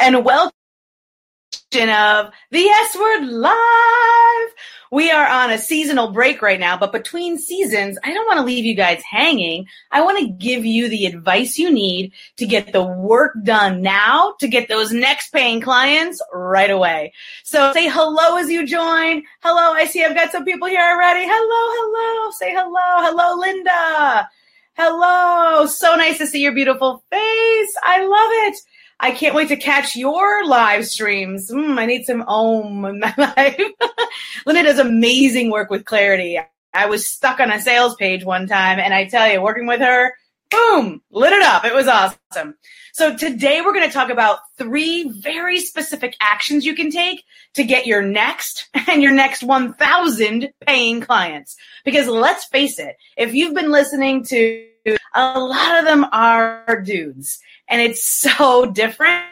and 0.00 0.24
welcome 0.24 0.52
of 1.74 2.32
the 2.50 2.64
S 2.64 2.96
Word 2.96 3.26
Live. 3.26 4.54
We 4.90 5.10
are 5.10 5.28
on 5.28 5.50
a 5.50 5.58
seasonal 5.58 6.10
break 6.10 6.40
right 6.42 6.58
now, 6.58 6.76
but 6.76 6.90
between 6.90 7.38
seasons, 7.38 7.98
I 8.02 8.12
don't 8.12 8.26
want 8.26 8.38
to 8.38 8.44
leave 8.44 8.64
you 8.64 8.74
guys 8.74 9.02
hanging. 9.02 9.66
I 9.92 10.00
want 10.00 10.18
to 10.18 10.32
give 10.32 10.64
you 10.64 10.88
the 10.88 11.04
advice 11.06 11.58
you 11.58 11.70
need 11.70 12.12
to 12.38 12.46
get 12.46 12.72
the 12.72 12.82
work 12.82 13.36
done 13.44 13.82
now 13.82 14.34
to 14.40 14.48
get 14.48 14.68
those 14.68 14.90
next 14.90 15.32
paying 15.32 15.60
clients 15.60 16.20
right 16.32 16.70
away. 16.70 17.12
So 17.44 17.72
say 17.72 17.88
hello 17.88 18.38
as 18.38 18.48
you 18.48 18.66
join. 18.66 19.22
Hello, 19.42 19.74
I 19.74 19.84
see 19.84 20.02
I've 20.02 20.16
got 20.16 20.32
some 20.32 20.44
people 20.44 20.66
here 20.66 20.80
already. 20.80 21.24
Hello, 21.24 21.36
hello. 21.76 22.30
Say 22.32 22.52
hello. 22.52 23.06
Hello, 23.06 23.38
Linda. 23.38 24.28
Hello. 24.74 25.66
So 25.66 25.94
nice 25.94 26.18
to 26.18 26.26
see 26.26 26.40
your 26.40 26.54
beautiful 26.54 27.04
face. 27.10 27.74
I 27.84 28.00
love 28.00 28.48
it. 28.48 28.56
I 29.02 29.12
can't 29.12 29.34
wait 29.34 29.48
to 29.48 29.56
catch 29.56 29.96
your 29.96 30.46
live 30.46 30.86
streams. 30.86 31.50
Mm, 31.50 31.78
I 31.78 31.86
need 31.86 32.04
some 32.04 32.22
om 32.22 32.84
in 32.84 33.00
my 33.00 33.14
life. 33.18 33.60
Linda 34.44 34.64
does 34.64 34.78
amazing 34.78 35.50
work 35.50 35.70
with 35.70 35.86
clarity. 35.86 36.38
I 36.74 36.86
was 36.86 37.06
stuck 37.06 37.40
on 37.40 37.50
a 37.50 37.60
sales 37.60 37.96
page 37.96 38.24
one 38.24 38.46
time, 38.46 38.78
and 38.78 38.92
I 38.92 39.06
tell 39.06 39.30
you, 39.30 39.40
working 39.40 39.66
with 39.66 39.80
her, 39.80 40.12
boom, 40.50 41.00
lit 41.10 41.32
it 41.32 41.42
up. 41.42 41.64
It 41.64 41.74
was 41.74 41.88
awesome. 41.88 42.54
So 42.92 43.16
today 43.16 43.60
we're 43.60 43.72
going 43.72 43.88
to 43.88 43.92
talk 43.92 44.10
about 44.10 44.40
three 44.58 45.08
very 45.08 45.60
specific 45.60 46.16
actions 46.20 46.66
you 46.66 46.74
can 46.74 46.90
take 46.90 47.24
to 47.54 47.64
get 47.64 47.86
your 47.86 48.02
next 48.02 48.68
and 48.88 49.02
your 49.02 49.12
next 49.12 49.42
1000 49.42 50.52
paying 50.66 51.00
clients. 51.00 51.56
Because 51.84 52.06
let's 52.06 52.44
face 52.44 52.78
it, 52.78 52.96
if 53.16 53.32
you've 53.32 53.54
been 53.54 53.70
listening 53.70 54.24
to 54.24 54.69
a 55.14 55.40
lot 55.40 55.78
of 55.78 55.84
them 55.84 56.06
are 56.12 56.82
dudes 56.84 57.40
and 57.68 57.80
it's 57.80 58.04
so 58.04 58.66
different 58.66 59.24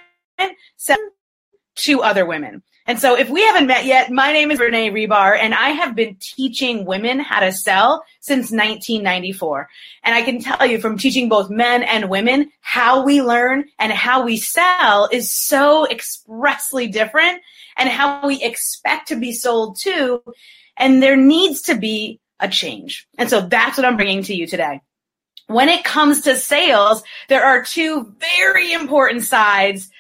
to 1.77 2.03
other 2.03 2.27
women. 2.27 2.63
And 2.87 2.99
so 2.99 3.17
if 3.19 3.29
we 3.29 3.45
haven't 3.45 3.67
met 3.67 3.85
yet, 3.85 4.11
my 4.11 4.33
name 4.33 4.51
is 4.51 4.59
Renee 4.59 4.91
Rebar 4.91 5.37
and 5.39 5.55
I 5.55 5.71
have 5.71 5.95
been 5.95 6.17
teaching 6.21 6.87
women 6.87 7.21
how 7.21 7.41
to 7.41 7.53
sell 7.53 8.03
since 8.21 8.51
1994. 8.51 9.69
And 10.05 10.15
I 10.15 10.23
can 10.23 10.41
tell 10.41 10.67
you 10.67 10.81
from 10.81 10.97
teaching 10.97 11.29
both 11.29 11.51
men 11.51 11.83
and 11.83 12.09
women, 12.09 12.51
how 12.63 13.05
we 13.05 13.21
learn 13.21 13.67
and 13.79 13.93
how 13.93 14.25
we 14.25 14.39
sell 14.39 15.07
is 15.13 15.31
so 15.33 15.87
expressly 15.87 16.87
different 16.87 17.43
and 17.77 17.91
how 17.91 18.27
we 18.27 18.43
expect 18.43 19.09
to 19.09 19.17
be 19.17 19.33
sold 19.33 19.79
to. 19.81 20.23
And 20.79 21.03
there 21.03 21.17
needs 21.17 21.63
to 21.63 21.75
be 21.75 22.21
a 22.41 22.49
change. 22.49 23.07
And 23.19 23.29
so 23.29 23.43
that's 23.43 23.77
what 23.77 23.85
I'm 23.85 23.97
bringing 23.97 24.23
to 24.25 24.35
you 24.35 24.47
today 24.47 24.81
when 25.49 25.69
it 25.69 25.85
comes 25.85 26.23
to 26.23 26.37
sales, 26.37 27.03
there 27.29 27.45
are 27.45 27.65
two 27.65 28.15
very 28.19 28.73
important 28.73 29.25
sides 29.25 29.91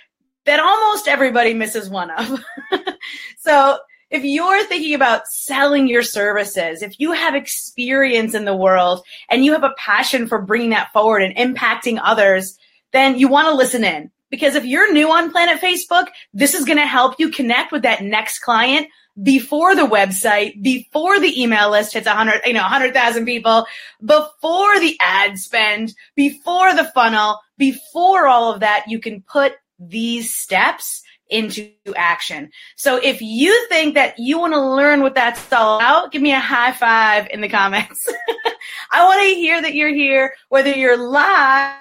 that 0.44 0.60
almost 0.60 1.08
everybody 1.08 1.52
misses 1.54 1.91
one 1.91 2.10
of. 2.10 2.42
so 3.38 3.78
if 4.10 4.24
you're 4.24 4.64
thinking 4.64 4.94
about 4.94 5.26
selling 5.26 5.88
your 5.88 6.02
services, 6.02 6.82
if 6.82 7.00
you 7.00 7.12
have 7.12 7.34
experience 7.34 8.34
in 8.34 8.44
the 8.44 8.56
world 8.56 9.02
and 9.28 9.44
you 9.44 9.52
have 9.52 9.64
a 9.64 9.74
passion 9.76 10.26
for 10.26 10.41
bringing 10.41 10.70
that 10.70 10.92
forward 10.92 11.22
and 11.22 11.36
impacting 11.36 12.00
others, 12.02 12.58
then 12.92 13.19
you 13.19 13.28
want 13.28 13.48
to 13.48 13.54
listen 13.54 13.84
in. 13.84 14.10
Because 14.31 14.55
if 14.55 14.65
you're 14.65 14.93
new 14.93 15.11
on 15.11 15.31
Planet 15.31 15.61
Facebook, 15.61 16.07
this 16.33 16.55
is 16.55 16.65
going 16.65 16.79
to 16.79 16.87
help 16.87 17.19
you 17.19 17.31
connect 17.31 17.73
with 17.73 17.83
that 17.83 18.03
next 18.03 18.41
client 18.41 18.89
before 19.23 19.75
the 19.75 19.87
website, 19.87 20.62
before 20.62 21.19
the 21.19 21.41
email 21.41 21.71
list 21.71 21.93
hits 21.93 22.07
100, 22.07 22.43
you 22.45 22.53
know, 22.53 22.62
100,000 22.62 23.25
people, 23.25 23.67
before 24.05 24.79
the 24.81 24.97
ad 25.01 25.39
spend, 25.39 25.95
before 26.15 26.75
the 26.75 26.84
funnel, 26.95 27.39
before 27.56 28.27
all 28.27 28.53
of 28.53 28.61
that, 28.61 28.84
you 28.87 29.01
can 29.01 29.23
put 29.23 29.55
these 29.79 30.34
steps 30.34 31.03
into 31.31 31.71
action. 31.97 32.51
So 32.77 32.97
if 32.97 33.21
you 33.21 33.67
think 33.69 33.95
that 33.95 34.19
you 34.19 34.39
want 34.39 34.55
to 34.55 34.61
learn 34.61 35.03
what 35.03 35.15
that's 35.15 35.53
all 35.53 35.79
about, 35.79 36.11
give 36.11 36.23
me 36.23 36.33
a 36.33 36.41
high 36.41 36.73
five 36.73 37.29
in 37.31 37.41
the 37.41 37.49
comments. 37.49 38.06
I 38.91 39.05
want 39.05 39.21
to 39.22 39.34
hear 39.34 39.61
that 39.61 39.75
you're 39.75 39.93
here, 39.93 40.34
whether 40.49 40.71
you're 40.71 40.97
live 40.97 41.75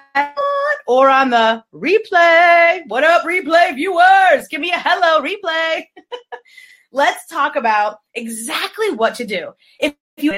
or 0.88 1.10
on 1.10 1.30
the 1.30 1.62
replay. 1.72 2.80
What 2.88 3.04
up, 3.04 3.22
replay 3.22 3.74
viewers? 3.76 4.48
Give 4.48 4.60
me 4.60 4.72
a 4.72 4.78
hello, 4.78 5.22
replay. 5.22 5.84
let's 6.92 7.26
talk 7.26 7.56
about 7.56 7.98
exactly 8.14 8.90
what 8.92 9.14
to 9.16 9.26
do. 9.26 9.52
If 9.78 9.94
you, 10.16 10.32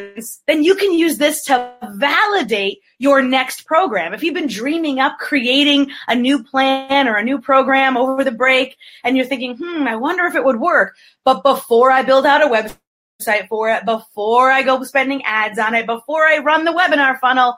then 0.46 0.62
you 0.62 0.74
can 0.74 0.92
use 0.92 1.16
this 1.16 1.44
to 1.44 1.72
validate 1.94 2.80
your 2.98 3.22
next 3.22 3.64
program. 3.64 4.12
If 4.12 4.22
you've 4.24 4.34
been 4.34 4.48
dreaming 4.48 4.98
up 4.98 5.18
creating 5.18 5.92
a 6.08 6.16
new 6.16 6.42
plan 6.42 7.08
or 7.08 7.14
a 7.14 7.24
new 7.24 7.40
program 7.40 7.96
over 7.96 8.24
the 8.24 8.32
break 8.32 8.76
and 9.04 9.16
you're 9.16 9.26
thinking, 9.26 9.56
hmm, 9.56 9.86
I 9.86 9.96
wonder 9.96 10.24
if 10.24 10.34
it 10.34 10.44
would 10.44 10.60
work. 10.60 10.96
But 11.24 11.44
before 11.44 11.92
I 11.92 12.02
build 12.02 12.26
out 12.26 12.42
a 12.42 12.76
website 13.22 13.48
for 13.48 13.70
it, 13.70 13.86
before 13.86 14.50
I 14.50 14.62
go 14.62 14.82
spending 14.82 15.22
ads 15.24 15.60
on 15.60 15.74
it, 15.74 15.86
before 15.86 16.26
I 16.26 16.38
run 16.38 16.64
the 16.64 16.72
webinar 16.72 17.20
funnel, 17.20 17.56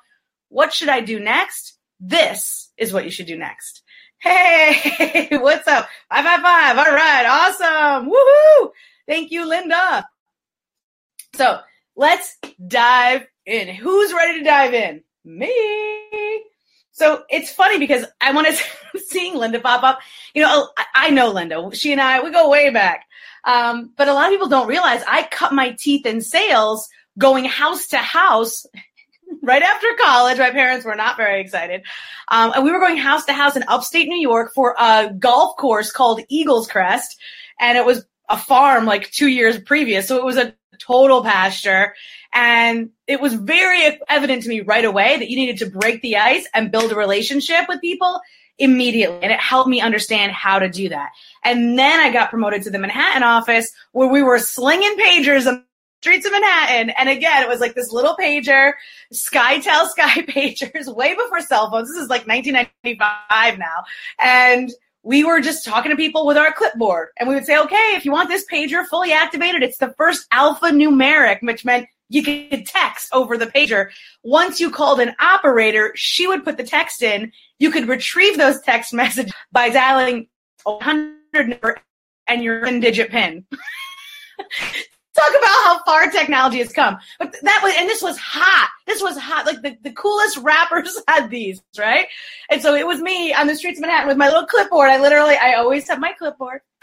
what 0.50 0.74
should 0.74 0.90
I 0.90 1.00
do 1.00 1.18
next? 1.18 1.78
This 1.98 2.61
is 2.82 2.92
what 2.92 3.04
you 3.04 3.10
should 3.10 3.26
do 3.26 3.38
next. 3.38 3.82
Hey, 4.18 5.28
what's 5.38 5.66
up? 5.68 5.88
Five, 6.10 6.24
five, 6.24 6.42
five. 6.42 6.78
All 6.78 6.94
right. 6.94 7.26
Awesome. 7.26 8.10
Woohoo. 8.10 8.70
Thank 9.06 9.30
you, 9.30 9.48
Linda. 9.48 10.06
So 11.36 11.60
let's 11.96 12.36
dive 12.66 13.26
in. 13.46 13.68
Who's 13.68 14.12
ready 14.12 14.40
to 14.40 14.44
dive 14.44 14.74
in? 14.74 15.02
Me. 15.24 16.44
So 16.90 17.22
it's 17.30 17.52
funny 17.52 17.78
because 17.78 18.04
I 18.20 18.32
want 18.32 18.48
to 18.48 18.98
seeing 19.06 19.36
Linda 19.36 19.60
pop 19.60 19.82
up. 19.82 20.00
You 20.34 20.42
know, 20.42 20.68
I 20.94 21.10
know 21.10 21.30
Linda. 21.30 21.70
She 21.72 21.92
and 21.92 22.00
I, 22.00 22.22
we 22.22 22.30
go 22.30 22.50
way 22.50 22.70
back. 22.70 23.06
Um, 23.44 23.92
but 23.96 24.08
a 24.08 24.12
lot 24.12 24.26
of 24.26 24.30
people 24.30 24.48
don't 24.48 24.68
realize 24.68 25.02
I 25.08 25.26
cut 25.30 25.52
my 25.52 25.70
teeth 25.70 26.04
in 26.04 26.20
sales 26.20 26.88
going 27.18 27.44
house 27.44 27.88
to 27.88 27.98
house 27.98 28.66
right 29.42 29.62
after 29.62 29.86
college. 30.00 30.38
My 30.38 30.50
parents 30.50 30.84
were 30.84 30.94
not 30.94 31.16
very 31.16 31.40
excited. 31.40 31.82
Um, 32.28 32.52
and 32.54 32.64
we 32.64 32.72
were 32.72 32.80
going 32.80 32.96
house 32.96 33.24
to 33.26 33.32
house 33.32 33.56
in 33.56 33.64
upstate 33.68 34.08
New 34.08 34.20
York 34.20 34.52
for 34.54 34.74
a 34.78 35.12
golf 35.18 35.56
course 35.56 35.92
called 35.92 36.20
Eagles 36.28 36.68
Crest. 36.68 37.18
And 37.60 37.78
it 37.78 37.84
was 37.84 38.04
a 38.28 38.36
farm 38.36 38.84
like 38.84 39.10
two 39.10 39.28
years 39.28 39.58
previous. 39.60 40.08
So 40.08 40.16
it 40.16 40.24
was 40.24 40.36
a 40.36 40.54
total 40.78 41.22
pasture. 41.22 41.94
And 42.34 42.90
it 43.06 43.20
was 43.20 43.34
very 43.34 43.98
evident 44.08 44.42
to 44.44 44.48
me 44.48 44.60
right 44.60 44.84
away 44.84 45.18
that 45.18 45.28
you 45.28 45.36
needed 45.36 45.58
to 45.58 45.70
break 45.70 46.02
the 46.02 46.16
ice 46.16 46.46
and 46.54 46.72
build 46.72 46.92
a 46.92 46.96
relationship 46.96 47.68
with 47.68 47.80
people 47.80 48.20
immediately. 48.58 49.18
And 49.22 49.32
it 49.32 49.40
helped 49.40 49.68
me 49.68 49.80
understand 49.80 50.32
how 50.32 50.58
to 50.58 50.68
do 50.68 50.88
that. 50.88 51.10
And 51.44 51.78
then 51.78 52.00
I 52.00 52.12
got 52.12 52.30
promoted 52.30 52.62
to 52.62 52.70
the 52.70 52.78
Manhattan 52.78 53.22
office 53.22 53.70
where 53.92 54.08
we 54.08 54.22
were 54.22 54.38
slinging 54.38 54.96
pagers 54.96 55.46
streets 56.02 56.26
of 56.26 56.32
Manhattan. 56.32 56.90
And 56.90 57.08
again, 57.08 57.44
it 57.44 57.48
was 57.48 57.60
like 57.60 57.74
this 57.74 57.92
little 57.92 58.16
pager, 58.16 58.72
SkyTel 59.14 59.86
Sky 59.90 60.22
pagers, 60.22 60.92
way 60.94 61.14
before 61.14 61.40
cell 61.40 61.70
phones. 61.70 61.88
This 61.88 61.96
is 61.96 62.08
like 62.08 62.26
1995 62.26 63.58
now. 63.58 63.84
And 64.20 64.68
we 65.04 65.22
were 65.22 65.40
just 65.40 65.64
talking 65.64 65.90
to 65.90 65.96
people 65.96 66.26
with 66.26 66.36
our 66.36 66.52
clipboard 66.52 67.08
and 67.18 67.28
we 67.28 67.36
would 67.36 67.46
say, 67.46 67.56
okay, 67.58 67.92
if 67.94 68.04
you 68.04 68.10
want 68.10 68.28
this 68.28 68.44
pager 68.52 68.84
fully 68.86 69.12
activated, 69.12 69.62
it's 69.62 69.78
the 69.78 69.94
first 69.96 70.28
alphanumeric, 70.30 71.38
which 71.42 71.64
meant 71.64 71.86
you 72.08 72.22
could 72.22 72.66
text 72.66 73.08
over 73.12 73.38
the 73.38 73.46
pager. 73.46 73.90
Once 74.24 74.58
you 74.60 74.70
called 74.70 75.00
an 75.00 75.14
operator, 75.20 75.92
she 75.94 76.26
would 76.26 76.44
put 76.44 76.56
the 76.56 76.64
text 76.64 77.02
in. 77.02 77.32
You 77.58 77.70
could 77.70 77.88
retrieve 77.88 78.36
those 78.38 78.60
text 78.62 78.92
messages 78.92 79.32
by 79.52 79.70
dialing 79.70 80.28
100 80.64 81.48
number 81.48 81.78
and 82.26 82.42
your 82.42 82.64
10 82.64 82.80
digit 82.80 83.10
pin. 83.10 83.44
talk 85.22 85.38
about 85.38 85.64
how 85.64 85.82
far 85.84 86.10
technology 86.10 86.58
has 86.58 86.72
come. 86.72 86.98
But 87.18 87.36
that 87.42 87.60
was, 87.62 87.74
and 87.78 87.88
this 87.88 88.02
was 88.02 88.18
hot. 88.18 88.70
This 88.86 89.02
was 89.02 89.16
hot. 89.16 89.46
Like 89.46 89.62
the, 89.62 89.76
the 89.82 89.92
coolest 89.92 90.36
rappers 90.42 91.00
had 91.08 91.30
these, 91.30 91.62
right? 91.78 92.06
And 92.50 92.60
so 92.60 92.74
it 92.74 92.86
was 92.86 93.00
me 93.00 93.32
on 93.32 93.46
the 93.46 93.56
streets 93.56 93.78
of 93.78 93.82
Manhattan 93.82 94.08
with 94.08 94.16
my 94.16 94.28
little 94.28 94.46
clipboard. 94.46 94.90
I 94.90 95.00
literally, 95.00 95.36
I 95.36 95.54
always 95.54 95.88
have 95.88 96.00
my 96.00 96.12
clipboard. 96.12 96.60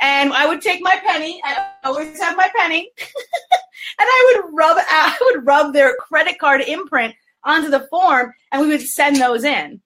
and 0.00 0.32
I 0.32 0.46
would 0.46 0.60
take 0.60 0.82
my 0.82 1.00
penny. 1.04 1.40
I 1.44 1.68
always 1.84 2.20
have 2.20 2.36
my 2.36 2.50
penny. 2.56 2.90
and 2.98 4.08
I 4.08 4.42
would 4.44 4.54
rub, 4.54 4.76
I 4.80 5.16
would 5.20 5.46
rub 5.46 5.72
their 5.72 5.94
credit 5.96 6.38
card 6.38 6.60
imprint 6.62 7.14
onto 7.44 7.70
the 7.70 7.86
form 7.88 8.32
and 8.52 8.62
we 8.62 8.68
would 8.68 8.82
send 8.82 9.16
those 9.16 9.44
in 9.44 9.80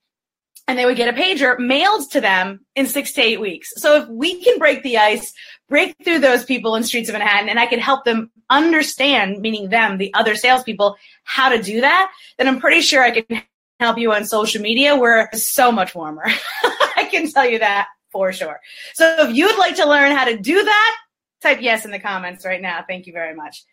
and 0.67 0.77
they 0.77 0.85
would 0.85 0.97
get 0.97 1.13
a 1.13 1.19
pager 1.19 1.59
mailed 1.59 2.09
to 2.11 2.21
them 2.21 2.65
in 2.75 2.87
six 2.87 3.13
to 3.13 3.21
eight 3.21 3.39
weeks. 3.39 3.69
So 3.75 4.01
if 4.01 4.07
we 4.07 4.41
can 4.41 4.57
break 4.59 4.83
the 4.83 4.97
ice, 4.97 5.33
break 5.69 5.95
through 6.03 6.19
those 6.19 6.43
people 6.43 6.75
in 6.75 6.83
streets 6.83 7.09
of 7.09 7.13
Manhattan, 7.13 7.49
and 7.49 7.59
I 7.59 7.65
can 7.65 7.79
help 7.79 8.05
them 8.05 8.31
understand, 8.49 9.39
meaning 9.39 9.69
them, 9.69 9.97
the 9.97 10.13
other 10.13 10.35
salespeople, 10.35 10.97
how 11.23 11.49
to 11.49 11.61
do 11.61 11.81
that, 11.81 12.11
then 12.37 12.47
I'm 12.47 12.59
pretty 12.59 12.81
sure 12.81 13.01
I 13.01 13.21
can 13.21 13.41
help 13.79 13.97
you 13.97 14.13
on 14.13 14.25
social 14.25 14.61
media 14.61 14.95
where 14.95 15.29
it's 15.33 15.47
so 15.47 15.71
much 15.71 15.95
warmer. 15.95 16.25
I 16.95 17.07
can 17.09 17.31
tell 17.31 17.47
you 17.47 17.59
that 17.59 17.87
for 18.11 18.31
sure. 18.31 18.59
So 18.93 19.27
if 19.27 19.35
you'd 19.35 19.57
like 19.57 19.75
to 19.77 19.87
learn 19.87 20.15
how 20.15 20.25
to 20.25 20.37
do 20.37 20.63
that, 20.63 20.97
type 21.41 21.59
yes 21.61 21.85
in 21.85 21.91
the 21.91 21.99
comments 21.99 22.45
right 22.45 22.61
now. 22.61 22.83
Thank 22.87 23.05
you 23.05 23.13
very 23.13 23.35
much. 23.35 23.63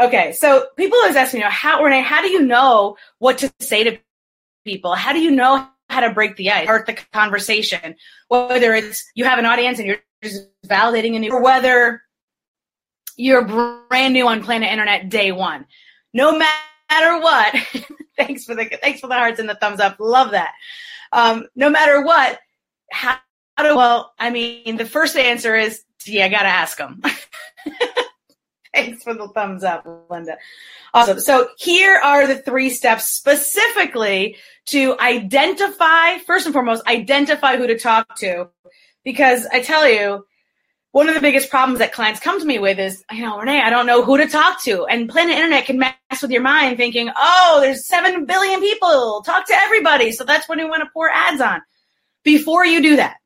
Okay, 0.00 0.32
so 0.32 0.66
people 0.76 0.98
always 0.98 1.16
ask 1.16 1.34
me, 1.34 1.40
you 1.40 1.44
know, 1.44 1.50
how 1.50 1.82
Renee, 1.82 2.02
how 2.02 2.22
do 2.22 2.28
you 2.28 2.42
know 2.42 2.96
what 3.18 3.38
to 3.38 3.52
say 3.58 3.82
to 3.82 3.98
people? 4.64 4.94
How 4.94 5.12
do 5.12 5.18
you 5.18 5.32
know 5.32 5.66
how 5.88 6.00
to 6.00 6.12
break 6.12 6.36
the 6.36 6.50
ice, 6.50 6.64
start 6.64 6.86
the 6.86 6.98
conversation, 7.12 7.96
whether 8.28 8.74
it's 8.74 9.10
you 9.14 9.24
have 9.24 9.38
an 9.38 9.46
audience 9.46 9.78
and 9.78 9.88
you're 9.88 9.98
just 10.22 10.48
validating 10.66 11.16
a 11.16 11.18
new, 11.18 11.32
or 11.32 11.42
whether 11.42 12.02
you're 13.16 13.44
brand 13.88 14.14
new 14.14 14.26
on 14.28 14.42
Planet 14.42 14.70
Internet 14.70 15.08
day 15.08 15.32
one. 15.32 15.66
No 16.12 16.36
matter 16.36 17.20
what, 17.20 17.54
thanks 18.16 18.44
for 18.44 18.54
the 18.54 18.66
thanks 18.82 19.00
for 19.00 19.08
the 19.08 19.14
hearts 19.14 19.38
and 19.38 19.48
the 19.48 19.54
thumbs 19.54 19.80
up. 19.80 19.96
Love 19.98 20.30
that. 20.32 20.52
Um, 21.12 21.46
no 21.54 21.70
matter 21.70 22.02
what, 22.02 22.38
how, 22.90 23.16
how 23.56 23.68
do 23.68 23.76
well? 23.76 24.14
I 24.18 24.30
mean, 24.30 24.76
the 24.76 24.86
first 24.86 25.16
answer 25.16 25.56
is 25.56 25.82
yeah, 26.06 26.26
I 26.26 26.28
gotta 26.28 26.48
ask 26.48 26.78
them. 26.78 27.02
thanks 28.74 29.02
for 29.02 29.14
the 29.14 29.28
thumbs 29.28 29.64
up, 29.64 29.86
Linda. 30.10 30.36
Awesome. 30.94 31.20
So 31.20 31.48
here 31.58 32.00
are 32.02 32.26
the 32.26 32.38
three 32.38 32.70
steps 32.70 33.06
specifically 33.06 34.36
to 34.66 34.98
identify, 35.00 36.18
first 36.18 36.46
and 36.46 36.52
foremost, 36.52 36.86
identify 36.86 37.56
who 37.56 37.66
to 37.66 37.78
talk 37.78 38.16
to. 38.18 38.48
Because 39.04 39.46
I 39.46 39.62
tell 39.62 39.88
you, 39.88 40.24
one 40.92 41.08
of 41.08 41.14
the 41.14 41.20
biggest 41.20 41.50
problems 41.50 41.80
that 41.80 41.92
clients 41.92 42.20
come 42.20 42.40
to 42.40 42.46
me 42.46 42.58
with 42.58 42.78
is, 42.78 43.04
you 43.12 43.22
know, 43.22 43.38
Renee, 43.38 43.60
I 43.60 43.70
don't 43.70 43.86
know 43.86 44.02
who 44.02 44.16
to 44.16 44.26
talk 44.26 44.62
to. 44.64 44.86
And 44.86 45.08
Planet 45.08 45.36
Internet 45.36 45.66
can 45.66 45.78
mess 45.78 45.94
with 46.22 46.30
your 46.30 46.42
mind 46.42 46.76
thinking, 46.76 47.10
oh, 47.14 47.58
there's 47.60 47.86
7 47.86 48.24
billion 48.24 48.60
people. 48.60 49.22
Talk 49.24 49.46
to 49.46 49.54
everybody. 49.54 50.12
So 50.12 50.24
that's 50.24 50.48
when 50.48 50.58
you 50.58 50.68
want 50.68 50.82
to 50.82 50.90
pour 50.92 51.10
ads 51.10 51.40
on. 51.40 51.60
Before 52.24 52.64
you 52.64 52.82
do 52.82 52.96
that, 52.96 53.16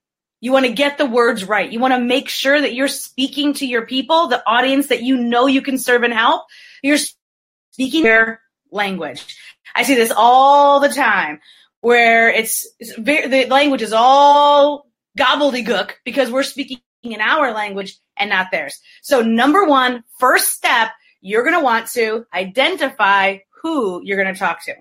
you 0.40 0.52
want 0.52 0.66
to 0.66 0.72
get 0.72 0.98
the 0.98 1.06
words 1.06 1.44
right. 1.44 1.70
You 1.70 1.78
want 1.78 1.94
to 1.94 2.00
make 2.00 2.28
sure 2.28 2.60
that 2.60 2.74
you're 2.74 2.88
speaking 2.88 3.54
to 3.54 3.66
your 3.66 3.86
people, 3.86 4.26
the 4.26 4.42
audience 4.46 4.88
that 4.88 5.02
you 5.02 5.16
know 5.16 5.46
you 5.46 5.62
can 5.62 5.78
serve 5.78 6.02
and 6.02 6.12
help. 6.12 6.42
You're 6.82 6.98
speaking 7.70 8.02
their 8.02 8.40
language. 8.70 9.36
I 9.74 9.84
see 9.84 9.94
this 9.94 10.12
all 10.14 10.80
the 10.80 10.88
time 10.88 11.40
where 11.80 12.28
it's, 12.28 12.68
it's 12.78 12.96
very, 12.96 13.28
the 13.28 13.46
language 13.46 13.82
is 13.82 13.92
all 13.92 14.86
gobbledygook 15.18 15.92
because 16.04 16.30
we're 16.30 16.42
speaking 16.42 16.80
in 17.02 17.20
our 17.20 17.52
language 17.52 17.98
and 18.16 18.30
not 18.30 18.48
theirs. 18.50 18.80
So 19.02 19.22
number 19.22 19.64
one, 19.64 20.04
first 20.18 20.52
step, 20.52 20.90
you're 21.20 21.42
going 21.42 21.58
to 21.58 21.64
want 21.64 21.88
to 21.88 22.26
identify 22.32 23.38
who 23.62 24.00
you're 24.04 24.22
going 24.22 24.32
to 24.32 24.38
talk 24.38 24.64
to. 24.64 24.74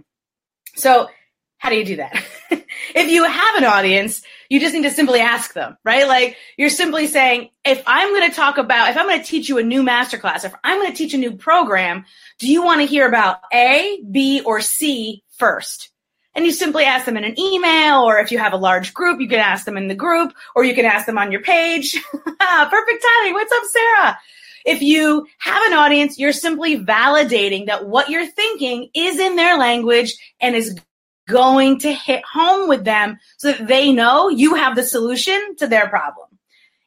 So 0.75 1.09
how 1.57 1.69
do 1.69 1.75
you 1.75 1.85
do 1.85 1.97
that? 1.97 2.23
if 2.49 3.11
you 3.11 3.23
have 3.23 3.55
an 3.55 3.65
audience, 3.65 4.23
you 4.49 4.59
just 4.59 4.73
need 4.73 4.83
to 4.83 4.91
simply 4.91 5.19
ask 5.19 5.53
them, 5.53 5.77
right? 5.85 6.07
Like 6.07 6.35
you're 6.57 6.71
simply 6.71 7.05
saying, 7.05 7.51
if 7.63 7.83
I'm 7.85 8.09
going 8.09 8.27
to 8.29 8.35
talk 8.35 8.57
about, 8.57 8.89
if 8.89 8.97
I'm 8.97 9.05
going 9.05 9.19
to 9.19 9.25
teach 9.25 9.47
you 9.47 9.59
a 9.59 9.63
new 9.63 9.83
masterclass, 9.83 10.43
if 10.43 10.55
I'm 10.63 10.79
going 10.79 10.91
to 10.91 10.97
teach 10.97 11.13
a 11.13 11.19
new 11.19 11.37
program, 11.37 12.05
do 12.39 12.51
you 12.51 12.63
want 12.63 12.81
to 12.81 12.87
hear 12.87 13.07
about 13.07 13.41
A, 13.53 14.01
B, 14.09 14.41
or 14.43 14.59
C 14.59 15.23
first? 15.37 15.90
And 16.33 16.45
you 16.45 16.51
simply 16.51 16.85
ask 16.85 17.05
them 17.05 17.17
in 17.17 17.25
an 17.25 17.37
email, 17.37 18.01
or 18.01 18.19
if 18.19 18.31
you 18.31 18.39
have 18.39 18.53
a 18.53 18.57
large 18.57 18.93
group, 18.93 19.19
you 19.19 19.27
can 19.27 19.39
ask 19.39 19.65
them 19.65 19.77
in 19.77 19.87
the 19.87 19.95
group, 19.95 20.33
or 20.55 20.63
you 20.63 20.73
can 20.73 20.85
ask 20.85 21.05
them 21.05 21.17
on 21.17 21.31
your 21.31 21.41
page. 21.41 22.01
Perfect 22.13 22.35
timing. 22.39 23.33
What's 23.33 23.51
up, 23.51 23.63
Sarah? 23.71 24.17
If 24.65 24.81
you 24.81 25.27
have 25.39 25.63
an 25.65 25.73
audience, 25.73 26.17
you're 26.19 26.31
simply 26.31 26.77
validating 26.77 27.65
that 27.65 27.87
what 27.87 28.09
you're 28.09 28.27
thinking 28.27 28.89
is 28.93 29.19
in 29.19 29.35
their 29.35 29.57
language 29.57 30.15
and 30.39 30.55
is 30.55 30.79
going 31.27 31.79
to 31.79 31.91
hit 31.91 32.23
home 32.31 32.69
with 32.69 32.83
them 32.83 33.17
so 33.37 33.51
that 33.51 33.67
they 33.67 33.91
know 33.91 34.29
you 34.29 34.55
have 34.55 34.75
the 34.75 34.83
solution 34.83 35.55
to 35.57 35.67
their 35.67 35.87
problem. 35.89 36.27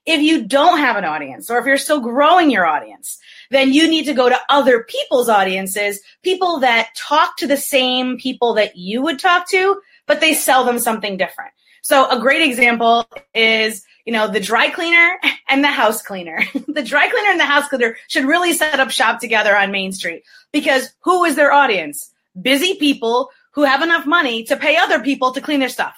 If 0.06 0.20
you 0.20 0.47
don't 0.47 0.79
have 0.79 0.97
an 0.97 1.05
audience, 1.05 1.50
or 1.50 1.58
if 1.58 1.67
you're 1.67 1.79
still 1.79 2.00
growing 2.00 2.50
your 2.50 2.67
audience, 2.67 3.19
then 3.50 3.73
you 3.73 3.88
need 3.88 4.05
to 4.06 4.14
go 4.14 4.29
to 4.29 4.38
other 4.49 4.85
people's 4.85 5.29
audiences, 5.29 6.00
people 6.23 6.61
that 6.61 6.88
talk 6.96 7.37
to 7.38 7.46
the 7.46 7.56
same 7.56 8.19
people 8.19 8.55
that 8.55 8.76
you 8.76 9.02
would 9.02 9.19
talk 9.19 9.49
to, 9.50 9.81
but 10.06 10.20
they 10.20 10.35
sell 10.35 10.64
them 10.64 10.79
something 10.79 11.17
different. 11.17 11.52
So 11.82 12.11
a 12.11 12.19
great 12.19 12.43
example 12.43 13.06
is, 13.35 13.85
you 14.06 14.12
know, 14.12 14.26
the 14.26 14.41
dry 14.41 14.70
cleaner 14.70 15.19
and 15.49 15.62
the 15.62 15.69
house 15.69 16.00
cleaner. 16.00 16.43
the 16.69 16.82
dry 16.82 17.08
cleaner 17.08 17.31
and 17.31 17.41
the 17.41 17.44
house 17.44 17.69
cleaner 17.69 17.96
should 18.08 18.25
really 18.25 18.55
set 18.55 18.81
up 18.81 18.91
shop 18.91 19.20
together 19.20 19.55
on 19.56 19.70
Main 19.70 19.93
Street 19.93 20.25
because 20.52 20.88
who 21.00 21.25
is 21.25 21.37
their 21.37 21.52
audience? 21.52 22.11
Busy 22.40 22.75
people 22.76 23.31
who 23.52 23.64
have 23.64 23.82
enough 23.82 24.06
money 24.06 24.44
to 24.44 24.56
pay 24.56 24.76
other 24.76 25.00
people 25.00 25.32
to 25.32 25.40
clean 25.40 25.61
their 25.61 25.69
stuff. 25.69 25.94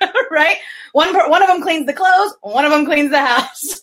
right? 0.30 0.56
One, 0.92 1.14
one 1.30 1.42
of 1.42 1.48
them 1.48 1.62
cleans 1.62 1.86
the 1.86 1.92
clothes, 1.92 2.34
one 2.42 2.64
of 2.64 2.70
them 2.70 2.84
cleans 2.84 3.10
the 3.10 3.24
house. 3.24 3.82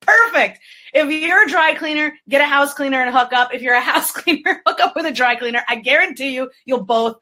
Perfect. 0.00 0.58
If 0.92 1.10
you're 1.10 1.44
a 1.44 1.48
dry 1.48 1.74
cleaner, 1.74 2.14
get 2.28 2.40
a 2.40 2.46
house 2.46 2.74
cleaner 2.74 3.00
and 3.00 3.14
hook 3.14 3.32
up. 3.32 3.54
If 3.54 3.62
you're 3.62 3.74
a 3.74 3.80
house 3.92 4.10
cleaner, 4.12 4.62
hook 4.66 4.80
up 4.80 4.96
with 4.96 5.06
a 5.06 5.12
dry 5.12 5.36
cleaner. 5.36 5.62
I 5.68 5.76
guarantee 5.76 6.34
you, 6.34 6.50
you'll 6.64 6.84
both 6.84 7.16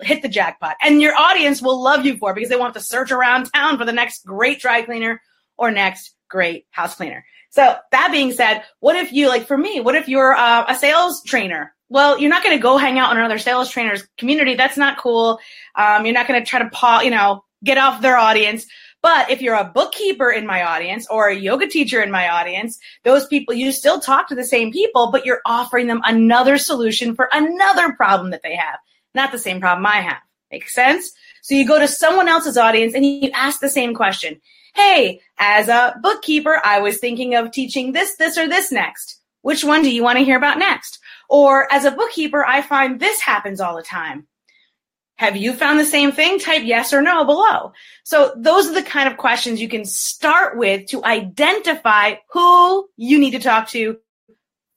hit 0.00 0.22
the 0.22 0.28
jackpot. 0.28 0.76
And 0.82 1.00
your 1.00 1.14
audience 1.14 1.62
will 1.62 1.82
love 1.82 2.04
you 2.04 2.16
for 2.16 2.34
because 2.34 2.48
they 2.48 2.56
want 2.56 2.74
to 2.74 2.80
search 2.80 3.10
around 3.10 3.52
town 3.52 3.78
for 3.78 3.84
the 3.84 3.92
next 3.92 4.24
great 4.26 4.60
dry 4.60 4.82
cleaner 4.82 5.20
or 5.56 5.70
next 5.70 6.14
great 6.28 6.66
house 6.70 6.94
cleaner. 6.94 7.24
So 7.50 7.76
that 7.90 8.08
being 8.10 8.32
said, 8.32 8.62
what 8.80 8.96
if 8.96 9.12
you, 9.12 9.28
like 9.28 9.46
for 9.46 9.58
me, 9.58 9.80
what 9.80 9.94
if 9.94 10.08
you're 10.08 10.34
uh, 10.34 10.64
a 10.68 10.74
sales 10.74 11.22
trainer? 11.22 11.74
Well, 11.90 12.18
you're 12.18 12.30
not 12.30 12.42
going 12.42 12.56
to 12.56 12.62
go 12.62 12.78
hang 12.78 12.98
out 12.98 13.12
in 13.12 13.18
another 13.18 13.38
sales 13.38 13.70
trainer's 13.70 14.08
community. 14.16 14.54
That's 14.54 14.78
not 14.78 14.96
cool. 14.96 15.38
Um, 15.74 16.06
you're 16.06 16.14
not 16.14 16.26
going 16.26 16.40
to 16.40 16.48
try 16.48 16.60
to, 16.60 16.70
paw, 16.70 17.00
you 17.00 17.10
know, 17.10 17.44
get 17.62 17.76
off 17.76 18.00
their 18.00 18.16
audience. 18.16 18.66
But 19.02 19.30
if 19.30 19.42
you're 19.42 19.56
a 19.56 19.64
bookkeeper 19.64 20.30
in 20.30 20.46
my 20.46 20.62
audience 20.62 21.08
or 21.10 21.28
a 21.28 21.34
yoga 21.34 21.66
teacher 21.66 22.00
in 22.00 22.12
my 22.12 22.28
audience, 22.28 22.78
those 23.02 23.26
people, 23.26 23.52
you 23.52 23.72
still 23.72 24.00
talk 24.00 24.28
to 24.28 24.36
the 24.36 24.44
same 24.44 24.72
people, 24.72 25.10
but 25.10 25.26
you're 25.26 25.42
offering 25.44 25.88
them 25.88 26.00
another 26.04 26.56
solution 26.56 27.16
for 27.16 27.28
another 27.32 27.94
problem 27.94 28.30
that 28.30 28.42
they 28.42 28.54
have, 28.54 28.78
not 29.14 29.32
the 29.32 29.38
same 29.38 29.60
problem 29.60 29.84
I 29.84 30.00
have. 30.02 30.22
Makes 30.52 30.74
sense? 30.74 31.10
So 31.42 31.56
you 31.56 31.66
go 31.66 31.80
to 31.80 31.88
someone 31.88 32.28
else's 32.28 32.56
audience 32.56 32.94
and 32.94 33.04
you 33.04 33.30
ask 33.34 33.58
the 33.58 33.68
same 33.68 33.94
question. 33.94 34.40
Hey, 34.74 35.20
as 35.38 35.68
a 35.68 35.96
bookkeeper, 36.00 36.60
I 36.64 36.78
was 36.78 36.98
thinking 36.98 37.34
of 37.34 37.50
teaching 37.50 37.92
this, 37.92 38.16
this, 38.16 38.38
or 38.38 38.48
this 38.48 38.70
next. 38.70 39.20
Which 39.40 39.64
one 39.64 39.82
do 39.82 39.90
you 39.90 40.04
want 40.04 40.18
to 40.18 40.24
hear 40.24 40.36
about 40.36 40.58
next? 40.58 41.00
Or 41.28 41.70
as 41.72 41.84
a 41.84 41.90
bookkeeper, 41.90 42.44
I 42.44 42.62
find 42.62 43.00
this 43.00 43.20
happens 43.20 43.60
all 43.60 43.74
the 43.74 43.82
time. 43.82 44.28
Have 45.16 45.36
you 45.36 45.52
found 45.52 45.78
the 45.78 45.84
same 45.84 46.12
thing? 46.12 46.38
Type 46.38 46.62
yes 46.64 46.92
or 46.92 47.02
no 47.02 47.24
below. 47.24 47.72
So 48.04 48.32
those 48.36 48.66
are 48.66 48.74
the 48.74 48.82
kind 48.82 49.08
of 49.08 49.18
questions 49.18 49.60
you 49.60 49.68
can 49.68 49.84
start 49.84 50.58
with 50.58 50.86
to 50.88 51.04
identify 51.04 52.14
who 52.30 52.88
you 52.96 53.18
need 53.18 53.32
to 53.32 53.38
talk 53.38 53.68
to 53.68 53.98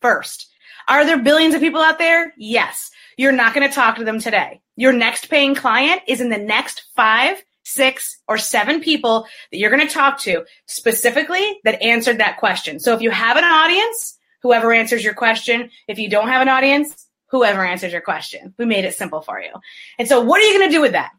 first. 0.01 0.47
Are 0.87 1.05
there 1.05 1.17
billions 1.17 1.55
of 1.55 1.61
people 1.61 1.81
out 1.81 1.97
there? 1.97 2.33
Yes. 2.37 2.91
You're 3.17 3.31
not 3.31 3.53
going 3.53 3.67
to 3.67 3.73
talk 3.73 3.95
to 3.95 4.03
them 4.03 4.19
today. 4.19 4.61
Your 4.75 4.93
next 4.93 5.29
paying 5.29 5.55
client 5.55 6.01
is 6.07 6.21
in 6.21 6.29
the 6.29 6.37
next 6.37 6.83
five, 6.95 7.41
six, 7.63 8.21
or 8.27 8.37
seven 8.37 8.81
people 8.81 9.25
that 9.51 9.57
you're 9.57 9.71
going 9.71 9.87
to 9.87 9.93
talk 9.93 10.19
to 10.21 10.45
specifically 10.67 11.59
that 11.63 11.81
answered 11.81 12.19
that 12.19 12.37
question. 12.37 12.79
So 12.79 12.93
if 12.93 13.01
you 13.01 13.09
have 13.09 13.37
an 13.37 13.45
audience, 13.45 14.19
whoever 14.43 14.71
answers 14.71 15.03
your 15.03 15.15
question. 15.15 15.71
If 15.87 15.97
you 15.97 16.07
don't 16.07 16.27
have 16.27 16.43
an 16.43 16.49
audience, 16.49 17.07
whoever 17.35 17.65
answers 17.65 17.91
your 17.91 18.01
question. 18.01 18.53
We 18.57 18.65
made 18.65 18.85
it 18.85 18.95
simple 18.95 19.21
for 19.21 19.41
you. 19.41 19.51
And 19.99 20.07
so 20.07 20.21
what 20.21 20.41
are 20.41 20.45
you 20.45 20.57
going 20.57 20.69
to 20.69 20.75
do 20.75 20.81
with 20.81 20.93
that? 20.93 21.11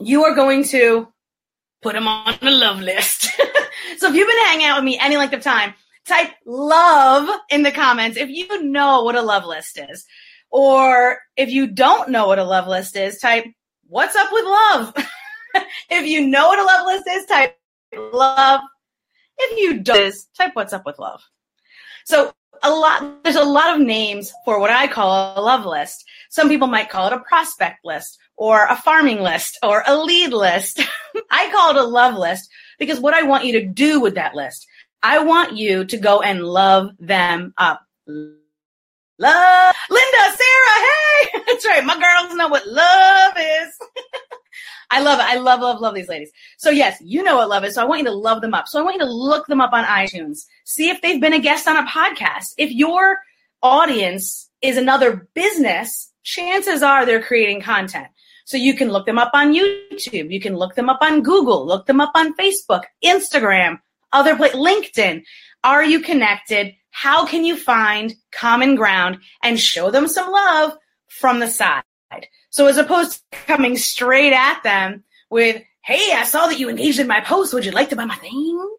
You 0.00 0.24
are 0.24 0.34
going 0.34 0.64
to 0.64 1.08
put 1.82 1.92
them 1.92 2.08
on 2.08 2.38
the 2.40 2.50
love 2.50 2.80
list. 2.80 3.24
so 3.98 4.08
if 4.08 4.14
you've 4.14 4.28
been 4.28 4.46
hanging 4.46 4.66
out 4.66 4.78
with 4.78 4.84
me 4.84 4.98
any 4.98 5.18
length 5.18 5.34
of 5.34 5.42
time, 5.42 5.74
type 6.06 6.30
love 6.46 7.28
in 7.50 7.62
the 7.62 7.70
comments 7.70 8.16
if 8.16 8.30
you 8.30 8.62
know 8.62 9.02
what 9.02 9.16
a 9.16 9.22
love 9.22 9.44
list 9.44 9.78
is. 9.78 10.06
Or 10.50 11.18
if 11.36 11.50
you 11.50 11.66
don't 11.66 12.10
know 12.10 12.26
what 12.26 12.38
a 12.38 12.44
love 12.44 12.68
list 12.68 12.96
is, 12.96 13.18
type 13.18 13.44
what's 13.86 14.16
up 14.16 14.28
with 14.32 14.44
love. 14.44 14.94
if 15.90 16.06
you 16.06 16.26
know 16.26 16.48
what 16.48 16.58
a 16.58 16.64
love 16.64 16.86
list 16.86 17.04
is, 17.08 17.26
type 17.26 17.58
love. 18.12 18.60
If 19.36 19.58
you 19.58 19.80
don't, 19.82 20.14
type 20.38 20.52
what's 20.54 20.72
up 20.72 20.86
with 20.86 20.98
love. 20.98 21.20
So 22.04 22.32
a 22.64 22.70
lot 22.70 23.22
there's 23.22 23.36
a 23.36 23.44
lot 23.44 23.74
of 23.74 23.86
names 23.86 24.32
for 24.44 24.58
what 24.58 24.70
I 24.70 24.88
call 24.88 25.38
a 25.38 25.40
love 25.40 25.66
list. 25.66 26.04
Some 26.30 26.48
people 26.48 26.66
might 26.66 26.88
call 26.88 27.06
it 27.06 27.12
a 27.12 27.20
prospect 27.20 27.84
list 27.84 28.18
or 28.36 28.64
a 28.64 28.76
farming 28.76 29.20
list 29.20 29.58
or 29.62 29.84
a 29.86 29.96
lead 29.96 30.32
list. 30.32 30.80
I 31.30 31.50
call 31.52 31.70
it 31.70 31.76
a 31.76 31.84
love 31.84 32.16
list 32.16 32.50
because 32.78 32.98
what 32.98 33.14
I 33.14 33.22
want 33.22 33.44
you 33.44 33.52
to 33.60 33.66
do 33.66 34.00
with 34.00 34.14
that 34.16 34.34
list, 34.34 34.66
I 35.02 35.20
want 35.20 35.56
you 35.56 35.84
to 35.84 35.96
go 35.96 36.22
and 36.22 36.44
love 36.44 36.90
them 36.98 37.54
up. 37.58 37.82
Love 38.06 39.74
Linda, 39.90 40.18
Sarah, 40.18 40.80
hey! 40.80 41.42
That's 41.46 41.66
right. 41.66 41.84
My 41.84 41.94
girls 41.94 42.34
know 42.36 42.48
what 42.48 42.66
love 42.66 43.34
is. 43.36 43.78
I 44.90 45.00
love 45.00 45.18
it. 45.18 45.24
I 45.24 45.36
love, 45.36 45.60
love, 45.60 45.80
love 45.80 45.94
these 45.94 46.08
ladies. 46.08 46.30
So 46.58 46.70
yes, 46.70 46.98
you 47.00 47.22
know 47.22 47.36
what 47.36 47.48
love 47.48 47.64
is. 47.64 47.74
So 47.74 47.82
I 47.82 47.84
want 47.84 48.00
you 48.00 48.06
to 48.06 48.14
love 48.14 48.40
them 48.40 48.54
up. 48.54 48.68
So 48.68 48.78
I 48.78 48.82
want 48.82 48.94
you 48.94 49.06
to 49.06 49.12
look 49.12 49.46
them 49.46 49.60
up 49.60 49.72
on 49.72 49.84
iTunes. 49.84 50.44
See 50.64 50.90
if 50.90 51.00
they've 51.00 51.20
been 51.20 51.32
a 51.32 51.40
guest 51.40 51.68
on 51.68 51.76
a 51.76 51.88
podcast. 51.88 52.54
If 52.58 52.72
your 52.72 53.18
audience 53.62 54.50
is 54.62 54.76
another 54.76 55.28
business, 55.34 56.12
chances 56.22 56.82
are 56.82 57.04
they're 57.04 57.22
creating 57.22 57.60
content. 57.60 58.08
So 58.46 58.56
you 58.56 58.74
can 58.74 58.90
look 58.90 59.06
them 59.06 59.18
up 59.18 59.30
on 59.34 59.54
YouTube. 59.54 60.30
You 60.30 60.40
can 60.40 60.56
look 60.56 60.74
them 60.74 60.90
up 60.90 60.98
on 61.00 61.22
Google, 61.22 61.66
look 61.66 61.86
them 61.86 62.00
up 62.00 62.12
on 62.14 62.34
Facebook, 62.36 62.82
Instagram, 63.04 63.78
other 64.12 64.36
place, 64.36 64.54
LinkedIn. 64.54 65.22
Are 65.62 65.82
you 65.82 66.00
connected? 66.00 66.74
How 66.90 67.26
can 67.26 67.44
you 67.44 67.56
find 67.56 68.14
common 68.32 68.76
ground 68.76 69.18
and 69.42 69.58
show 69.58 69.90
them 69.90 70.06
some 70.08 70.30
love 70.30 70.76
from 71.08 71.40
the 71.40 71.48
side? 71.48 71.82
So 72.54 72.68
as 72.68 72.76
opposed 72.76 73.20
to 73.32 73.38
coming 73.48 73.76
straight 73.76 74.32
at 74.32 74.62
them 74.62 75.02
with, 75.28 75.60
Hey, 75.82 76.12
I 76.12 76.22
saw 76.22 76.46
that 76.46 76.60
you 76.60 76.68
engaged 76.68 77.00
in 77.00 77.08
my 77.08 77.20
post. 77.20 77.52
Would 77.52 77.64
you 77.64 77.72
like 77.72 77.88
to 77.88 77.96
buy 77.96 78.04
my 78.04 78.14
thing? 78.14 78.76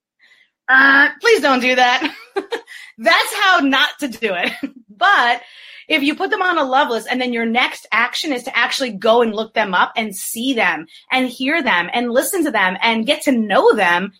uh, 0.68 1.10
please 1.20 1.42
don't 1.42 1.60
do 1.60 1.74
that. 1.74 2.10
That's 2.98 3.34
how 3.34 3.58
not 3.58 3.90
to 4.00 4.08
do 4.08 4.32
it. 4.32 4.50
but 4.88 5.42
if 5.88 6.02
you 6.02 6.14
put 6.16 6.30
them 6.30 6.40
on 6.40 6.56
a 6.56 6.64
love 6.64 6.88
list 6.88 7.06
and 7.10 7.20
then 7.20 7.34
your 7.34 7.44
next 7.44 7.86
action 7.92 8.32
is 8.32 8.44
to 8.44 8.56
actually 8.56 8.92
go 8.92 9.20
and 9.20 9.34
look 9.34 9.52
them 9.52 9.74
up 9.74 9.92
and 9.94 10.16
see 10.16 10.54
them 10.54 10.86
and 11.12 11.28
hear 11.28 11.62
them 11.62 11.90
and 11.92 12.10
listen 12.10 12.44
to 12.44 12.50
them 12.50 12.78
and 12.80 13.04
get 13.04 13.24
to 13.24 13.32
know 13.32 13.74
them, 13.74 14.10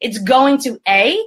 it's 0.00 0.18
going 0.18 0.58
to 0.62 0.80
A, 0.88 1.24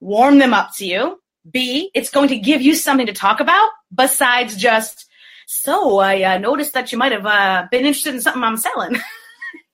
warm 0.00 0.38
them 0.38 0.54
up 0.54 0.70
to 0.78 0.86
you. 0.86 1.20
B, 1.50 1.90
it's 1.92 2.10
going 2.10 2.28
to 2.28 2.38
give 2.38 2.62
you 2.62 2.74
something 2.74 3.08
to 3.08 3.12
talk 3.12 3.40
about 3.40 3.68
besides 3.94 4.56
just, 4.56 5.05
so 5.46 5.98
I 5.98 6.22
uh, 6.22 6.38
noticed 6.38 6.74
that 6.74 6.92
you 6.92 6.98
might 6.98 7.12
have 7.12 7.24
uh, 7.24 7.66
been 7.70 7.86
interested 7.86 8.14
in 8.14 8.20
something 8.20 8.42
I'm 8.42 8.56
selling. 8.56 8.96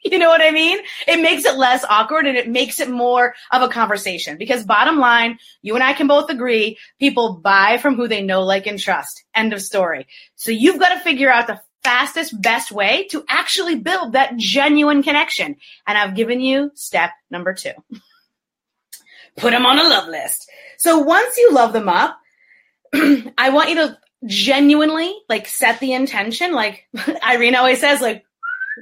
You 0.04 0.18
know 0.18 0.30
what 0.30 0.42
I 0.42 0.50
mean? 0.50 0.80
It 1.06 1.22
makes 1.22 1.44
it 1.44 1.56
less 1.56 1.84
awkward 1.88 2.26
and 2.26 2.36
it 2.36 2.48
makes 2.48 2.80
it 2.80 2.90
more 2.90 3.34
of 3.52 3.62
a 3.62 3.68
conversation 3.68 4.36
because 4.36 4.64
bottom 4.64 4.98
line, 4.98 5.38
you 5.62 5.76
and 5.76 5.84
I 5.84 5.92
can 5.92 6.08
both 6.08 6.28
agree 6.28 6.76
people 6.98 7.34
buy 7.34 7.78
from 7.78 7.94
who 7.94 8.08
they 8.08 8.20
know, 8.20 8.42
like, 8.42 8.66
and 8.66 8.80
trust. 8.80 9.22
End 9.32 9.52
of 9.52 9.62
story. 9.62 10.08
So 10.34 10.50
you've 10.50 10.80
got 10.80 10.94
to 10.94 11.00
figure 11.00 11.30
out 11.30 11.46
the 11.46 11.60
fastest, 11.84 12.40
best 12.40 12.72
way 12.72 13.06
to 13.12 13.24
actually 13.28 13.76
build 13.76 14.14
that 14.14 14.36
genuine 14.36 15.04
connection. 15.04 15.56
And 15.86 15.96
I've 15.96 16.16
given 16.16 16.40
you 16.40 16.72
step 16.74 17.10
number 17.30 17.54
two. 17.54 17.72
Put 19.36 19.52
them 19.52 19.66
on 19.66 19.78
a 19.78 19.84
love 19.84 20.08
list. 20.08 20.50
So 20.78 20.98
once 20.98 21.36
you 21.36 21.52
love 21.52 21.72
them 21.72 21.88
up, 21.88 22.18
I 22.92 23.50
want 23.50 23.68
you 23.70 23.76
to 23.76 23.98
genuinely 24.24 25.14
like 25.28 25.46
set 25.46 25.80
the 25.80 25.92
intention. 25.92 26.52
Like 26.52 26.86
Irene 27.26 27.56
always 27.56 27.80
says, 27.80 28.00
like 28.00 28.24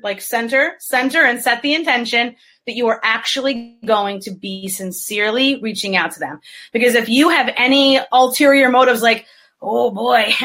like 0.02 0.20
center, 0.20 0.74
center 0.78 1.22
and 1.22 1.40
set 1.40 1.62
the 1.62 1.74
intention 1.74 2.36
that 2.66 2.74
you 2.74 2.88
are 2.88 3.00
actually 3.02 3.78
going 3.84 4.20
to 4.20 4.30
be 4.30 4.68
sincerely 4.68 5.60
reaching 5.60 5.96
out 5.96 6.12
to 6.12 6.20
them. 6.20 6.40
Because 6.72 6.94
if 6.94 7.08
you 7.08 7.30
have 7.30 7.52
any 7.56 8.00
ulterior 8.12 8.68
motives 8.68 9.02
like, 9.02 9.26
oh 9.60 9.90
boy, 9.90 10.26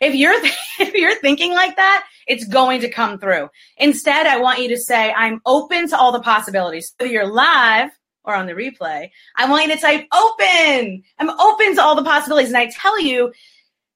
if 0.00 0.14
you're, 0.14 0.34
if 0.78 0.94
you're 0.94 1.16
thinking 1.16 1.52
like 1.52 1.76
that, 1.76 2.06
it's 2.26 2.46
going 2.46 2.80
to 2.82 2.90
come 2.90 3.18
through. 3.18 3.50
Instead, 3.76 4.26
I 4.26 4.38
want 4.38 4.60
you 4.60 4.68
to 4.68 4.78
say, 4.78 5.12
I'm 5.12 5.40
open 5.44 5.88
to 5.88 5.98
all 5.98 6.12
the 6.12 6.20
possibilities. 6.20 6.94
Whether 6.98 7.12
you're 7.12 7.26
live 7.26 7.90
or 8.24 8.34
on 8.34 8.46
the 8.46 8.52
replay, 8.52 9.10
I 9.36 9.50
want 9.50 9.66
you 9.66 9.74
to 9.74 9.80
type 9.80 10.06
open. 10.14 11.02
I'm 11.18 11.30
open 11.30 11.74
to 11.74 11.82
all 11.82 11.96
the 11.96 12.04
possibilities. 12.04 12.48
And 12.48 12.56
I 12.56 12.70
tell 12.70 12.98
you, 13.00 13.32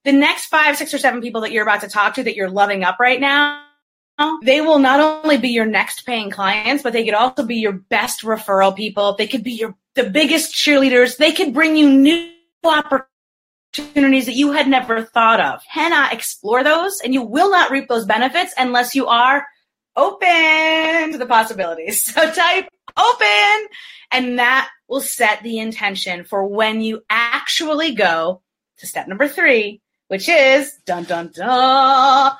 the 0.04 0.12
next 0.12 0.46
five, 0.46 0.76
six, 0.76 0.94
or 0.94 0.98
seven 0.98 1.20
people 1.20 1.42
that 1.42 1.52
you're 1.52 1.62
about 1.62 1.80
to 1.82 1.88
talk 1.88 2.14
to 2.14 2.22
that 2.22 2.36
you're 2.36 2.50
loving 2.50 2.84
up 2.84 2.98
right 3.00 3.20
now, 3.20 3.62
they 4.42 4.60
will 4.60 4.78
not 4.78 5.00
only 5.00 5.36
be 5.38 5.50
your 5.50 5.66
next 5.66 6.04
paying 6.04 6.30
clients, 6.30 6.82
but 6.82 6.92
they 6.92 7.04
could 7.04 7.14
also 7.14 7.44
be 7.44 7.56
your 7.56 7.72
best 7.72 8.22
referral 8.22 8.74
people. 8.74 9.14
They 9.14 9.28
could 9.28 9.44
be 9.44 9.52
your 9.52 9.76
the 9.94 10.10
biggest 10.10 10.54
cheerleaders. 10.54 11.16
They 11.16 11.32
could 11.32 11.54
bring 11.54 11.76
you 11.76 11.90
new 11.90 12.30
opportunities 12.64 14.26
that 14.26 14.34
you 14.34 14.52
had 14.52 14.68
never 14.68 15.02
thought 15.02 15.40
of. 15.40 15.60
Cannot 15.72 16.12
explore 16.12 16.64
those, 16.64 17.00
and 17.00 17.14
you 17.14 17.22
will 17.22 17.50
not 17.50 17.70
reap 17.70 17.88
those 17.88 18.06
benefits 18.06 18.52
unless 18.58 18.94
you 18.94 19.06
are 19.06 19.46
open 19.96 21.12
to 21.12 21.18
the 21.18 21.26
possibilities. 21.26 22.02
So 22.14 22.32
type 22.32 22.68
open, 22.96 23.68
and 24.10 24.38
that 24.38 24.68
will 24.88 25.00
set 25.00 25.42
the 25.42 25.58
intention 25.58 26.24
for 26.24 26.46
when 26.46 26.80
you 26.80 27.02
actually 27.08 27.94
go 27.94 28.42
to 28.78 28.86
step 28.86 29.06
number 29.06 29.28
three, 29.28 29.80
which 30.08 30.28
is 30.28 30.72
dun 30.84 31.04
dun 31.04 31.30
dun 31.34 32.36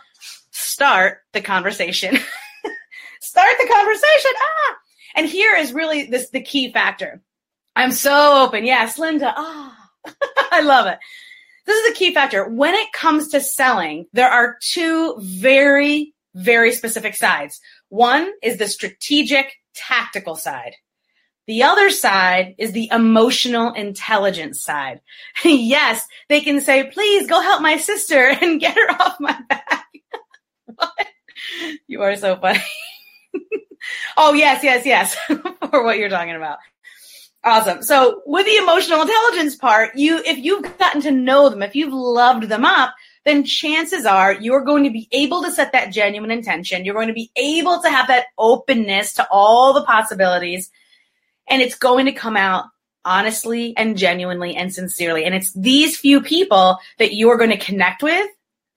start 0.58 1.18
the 1.32 1.40
conversation. 1.40 2.14
start 3.20 3.54
the 3.60 3.68
conversation. 3.68 4.30
Ah. 4.36 4.76
And 5.16 5.26
here 5.26 5.56
is 5.56 5.72
really 5.72 6.04
this 6.04 6.30
the 6.30 6.40
key 6.40 6.72
factor. 6.72 7.22
I'm 7.74 7.92
so 7.92 8.44
open. 8.44 8.64
Yes, 8.64 8.98
Linda. 8.98 9.32
Ah. 9.36 9.90
I 10.52 10.60
love 10.60 10.86
it. 10.86 10.98
This 11.66 11.84
is 11.84 11.92
the 11.92 11.98
key 11.98 12.14
factor. 12.14 12.48
When 12.48 12.74
it 12.74 12.92
comes 12.92 13.28
to 13.28 13.40
selling, 13.40 14.06
there 14.12 14.30
are 14.30 14.56
two 14.62 15.16
very, 15.20 16.14
very 16.34 16.72
specific 16.72 17.14
sides. 17.14 17.60
One 17.88 18.30
is 18.42 18.56
the 18.56 18.68
strategic, 18.68 19.52
tactical 19.74 20.34
side. 20.34 20.74
The 21.48 21.62
other 21.62 21.88
side 21.88 22.56
is 22.58 22.72
the 22.72 22.90
emotional 22.92 23.72
intelligence 23.72 24.60
side. 24.60 25.00
yes, 25.44 26.06
they 26.28 26.42
can 26.42 26.60
say, 26.60 26.90
please 26.90 27.26
go 27.26 27.40
help 27.40 27.62
my 27.62 27.78
sister 27.78 28.28
and 28.42 28.60
get 28.60 28.76
her 28.76 28.90
off 28.92 29.18
my 29.18 29.36
back. 29.48 29.86
you 31.88 32.02
are 32.02 32.16
so 32.16 32.36
funny. 32.36 32.60
oh, 34.18 34.34
yes, 34.34 34.62
yes, 34.62 34.84
yes, 34.84 35.16
for 35.70 35.82
what 35.82 35.96
you're 35.96 36.10
talking 36.10 36.36
about. 36.36 36.58
Awesome. 37.42 37.82
So 37.82 38.20
with 38.26 38.44
the 38.44 38.56
emotional 38.56 39.00
intelligence 39.00 39.56
part, 39.56 39.96
you, 39.96 40.18
if 40.18 40.36
you've 40.36 40.76
gotten 40.76 41.00
to 41.02 41.10
know 41.10 41.48
them, 41.48 41.62
if 41.62 41.74
you've 41.74 41.94
loved 41.94 42.44
them 42.50 42.66
up, 42.66 42.94
then 43.24 43.44
chances 43.44 44.04
are 44.04 44.34
you're 44.34 44.64
going 44.64 44.84
to 44.84 44.90
be 44.90 45.08
able 45.12 45.42
to 45.44 45.50
set 45.50 45.72
that 45.72 45.92
genuine 45.92 46.30
intention. 46.30 46.84
You're 46.84 46.94
going 46.94 47.08
to 47.08 47.14
be 47.14 47.30
able 47.36 47.80
to 47.80 47.88
have 47.88 48.08
that 48.08 48.26
openness 48.36 49.14
to 49.14 49.26
all 49.30 49.72
the 49.72 49.84
possibilities 49.84 50.70
and 51.48 51.62
it's 51.62 51.76
going 51.76 52.06
to 52.06 52.12
come 52.12 52.36
out 52.36 52.66
honestly 53.04 53.74
and 53.76 53.96
genuinely 53.96 54.54
and 54.56 54.72
sincerely. 54.72 55.24
And 55.24 55.34
it's 55.34 55.52
these 55.52 55.96
few 55.96 56.20
people 56.20 56.78
that 56.98 57.14
you're 57.14 57.38
going 57.38 57.50
to 57.50 57.56
connect 57.56 58.02
with 58.02 58.28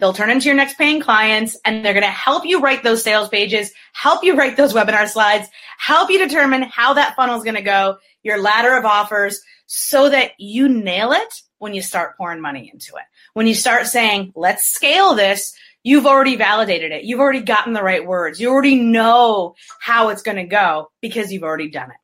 They'll 0.01 0.13
turn 0.13 0.31
into 0.31 0.47
your 0.47 0.55
next 0.55 0.79
paying 0.79 0.99
clients 0.99 1.55
and 1.63 1.85
they're 1.85 1.93
going 1.93 2.01
to 2.01 2.09
help 2.09 2.43
you 2.43 2.59
write 2.59 2.81
those 2.81 3.03
sales 3.03 3.29
pages, 3.29 3.71
help 3.93 4.23
you 4.23 4.35
write 4.35 4.57
those 4.57 4.73
webinar 4.73 5.07
slides, 5.07 5.47
help 5.77 6.09
you 6.09 6.17
determine 6.17 6.63
how 6.63 6.95
that 6.95 7.15
funnel 7.15 7.37
is 7.37 7.43
going 7.43 7.55
to 7.55 7.61
go, 7.61 7.97
your 8.23 8.41
ladder 8.41 8.75
of 8.75 8.83
offers 8.83 9.39
so 9.67 10.09
that 10.09 10.31
you 10.39 10.67
nail 10.67 11.11
it 11.11 11.31
when 11.59 11.75
you 11.75 11.83
start 11.83 12.17
pouring 12.17 12.41
money 12.41 12.71
into 12.73 12.95
it. 12.95 13.03
When 13.33 13.45
you 13.45 13.53
start 13.53 13.85
saying, 13.85 14.33
let's 14.35 14.73
scale 14.73 15.13
this, 15.13 15.53
you've 15.83 16.07
already 16.07 16.35
validated 16.35 16.91
it. 16.91 17.03
You've 17.03 17.19
already 17.19 17.41
gotten 17.41 17.73
the 17.73 17.83
right 17.83 18.05
words. 18.05 18.41
You 18.41 18.49
already 18.49 18.79
know 18.79 19.53
how 19.79 20.09
it's 20.09 20.23
going 20.23 20.37
to 20.37 20.45
go 20.45 20.89
because 20.99 21.31
you've 21.31 21.43
already 21.43 21.69
done 21.69 21.91
it. 21.91 21.97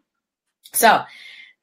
So 0.74 1.04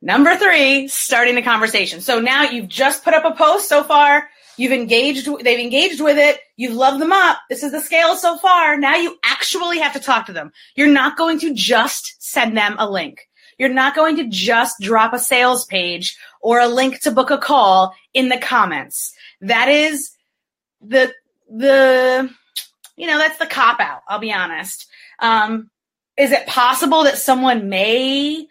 number 0.03 0.37
three, 0.37 0.89
starting 0.89 1.35
the 1.35 1.43
conversation. 1.43 2.01
So 2.01 2.21
now 2.21 2.43
you've 2.43 2.69
just 2.69 3.05
put 3.05 3.15
up 3.15 3.25
a 3.25 3.37
post 3.37 3.69
so 3.69 3.83
far 3.83 4.29
You've 4.57 4.73
engaged, 4.73 5.29
they've 5.43 5.59
engaged 5.59 6.01
with 6.01 6.17
it. 6.17 6.41
You've 6.57 6.75
loved 6.75 7.01
them 7.01 7.13
up. 7.13 7.39
This 7.49 7.63
is 7.63 7.73
the 7.73 7.81
scale 7.81 8.17
so 8.17 8.39
far. 8.39 8.77
Now 8.77 8.95
you 8.97 9.19
actually 9.25 9.79
have 9.79 9.93
to 9.95 10.01
talk 10.01 10.27
to 10.27 10.33
them. 10.33 10.53
You're 10.77 10.87
not 10.87 11.17
going 11.17 11.41
to 11.41 11.53
just 11.53 12.23
send 12.23 12.57
them 12.57 12.77
a 12.79 12.89
link. 12.89 13.29
You're 13.59 13.69
not 13.69 13.95
going 13.95 14.17
to 14.17 14.29
just 14.29 14.77
drop 14.81 15.13
a 15.13 15.19
sales 15.19 15.65
page 15.65 16.17
or 16.41 16.61
a 16.61 16.69
link 16.69 17.01
to 17.01 17.11
book 17.11 17.31
a 17.31 17.39
call 17.39 17.95
in 18.13 18.29
the 18.29 18.39
comments. 18.39 19.15
That 19.41 19.69
is 19.69 20.11
the, 20.81 21.13
the, 21.51 22.31
you 22.97 23.07
know, 23.07 23.19
that's 23.19 23.39
the 23.39 23.47
cop 23.47 23.81
out. 23.81 24.03
I'll 24.09 24.19
be 24.19 24.33
honest. 24.33 24.87
Um, 25.19 25.71
is 26.17 26.31
it 26.31 26.47
possible 26.47 27.05
that 27.05 27.19
someone 27.19 27.69
may 27.69 28.47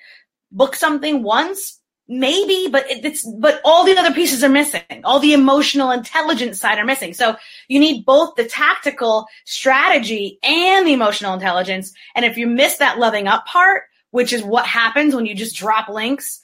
book 0.54 0.76
something 0.76 1.24
once? 1.24 1.80
maybe, 2.08 2.68
but 2.70 2.86
it's, 2.90 3.26
but 3.40 3.62
all 3.64 3.86
the 3.86 3.98
other 3.98 4.14
pieces 4.14 4.44
are 4.44 4.50
missing. 4.50 4.84
All 5.04 5.20
the 5.20 5.34
emotional 5.34 5.92
intelligence 5.92 6.60
side 6.60 6.78
are 6.78 6.86
missing. 6.86 7.14
So 7.14 7.38
you 7.68 7.80
need 7.80 8.06
both 8.06 8.36
the 8.36 8.46
tactical 8.46 9.28
strategy 9.46 10.40
and 10.44 10.86
the 10.86 10.94
emotional 10.94 11.34
intelligence. 11.34 11.94
And 12.16 12.26
if 12.26 12.38
you 12.38 12.48
miss 12.48 12.78
that 12.78 13.00
loving 13.00 13.28
up 13.28 13.46
part, 13.46 13.84
which 14.12 14.34
is 14.34 14.44
what 14.44 14.66
happens 14.66 15.16
when 15.16 15.26
you 15.26 15.34
just 15.34 15.56
drop 15.56 15.90
links, 15.90 16.42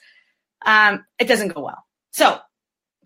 um, 0.65 1.05
it 1.19 1.27
doesn't 1.27 1.53
go 1.53 1.61
well. 1.61 1.83
So 2.11 2.39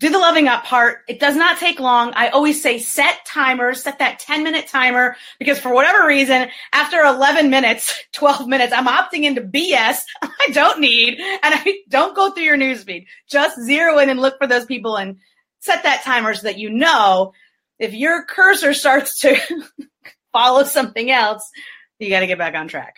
do 0.04 0.10
the 0.10 0.18
loving 0.18 0.48
up 0.48 0.64
part. 0.64 0.98
It 1.08 1.18
does 1.18 1.34
not 1.34 1.58
take 1.58 1.80
long. 1.80 2.12
I 2.14 2.28
always 2.28 2.62
say 2.62 2.78
set 2.78 3.24
timers, 3.24 3.82
set 3.82 4.00
that 4.00 4.18
10 4.18 4.44
minute 4.44 4.66
timer 4.66 5.16
because 5.38 5.58
for 5.58 5.72
whatever 5.72 6.06
reason, 6.06 6.48
after 6.74 7.00
11 7.00 7.48
minutes, 7.48 8.04
12 8.12 8.46
minutes, 8.46 8.74
I'm 8.76 8.86
opting 8.86 9.22
into 9.22 9.40
BS 9.40 10.00
I 10.22 10.50
don't 10.52 10.80
need 10.80 11.18
and 11.18 11.40
I 11.42 11.78
don't 11.88 12.14
go 12.14 12.30
through 12.30 12.44
your 12.44 12.58
newsfeed. 12.58 13.06
Just 13.30 13.58
zero 13.62 13.98
in 13.98 14.10
and 14.10 14.20
look 14.20 14.36
for 14.36 14.46
those 14.46 14.66
people 14.66 14.96
and 14.96 15.16
set 15.60 15.84
that 15.84 16.02
timer 16.02 16.34
so 16.34 16.42
that 16.42 16.58
you 16.58 16.68
know 16.68 17.32
if 17.78 17.94
your 17.94 18.26
cursor 18.26 18.74
starts 18.74 19.20
to 19.20 19.40
follow 20.34 20.64
something 20.64 21.10
else, 21.10 21.50
you 21.98 22.10
got 22.10 22.20
to 22.20 22.26
get 22.26 22.36
back 22.36 22.54
on 22.54 22.68
track. 22.68 22.96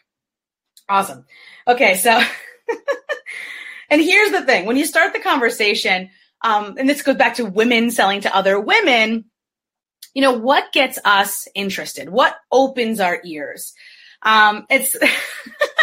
Awesome. 0.88 1.24
Okay. 1.68 1.94
So, 1.98 2.20
and 3.90 4.02
here's 4.02 4.32
the 4.32 4.42
thing. 4.42 4.66
When 4.66 4.76
you 4.76 4.86
start 4.86 5.12
the 5.12 5.20
conversation, 5.20 6.10
um, 6.42 6.76
and 6.78 6.88
this 6.88 7.02
goes 7.02 7.16
back 7.16 7.36
to 7.36 7.46
women 7.46 7.90
selling 7.90 8.20
to 8.22 8.34
other 8.34 8.60
women, 8.60 9.24
you 10.14 10.22
know, 10.22 10.32
what 10.32 10.72
gets 10.72 10.98
us 11.04 11.48
interested? 11.54 12.08
What 12.08 12.36
opens 12.50 13.00
our 13.00 13.20
ears? 13.24 13.72
Um, 14.22 14.66
it's, 14.70 14.96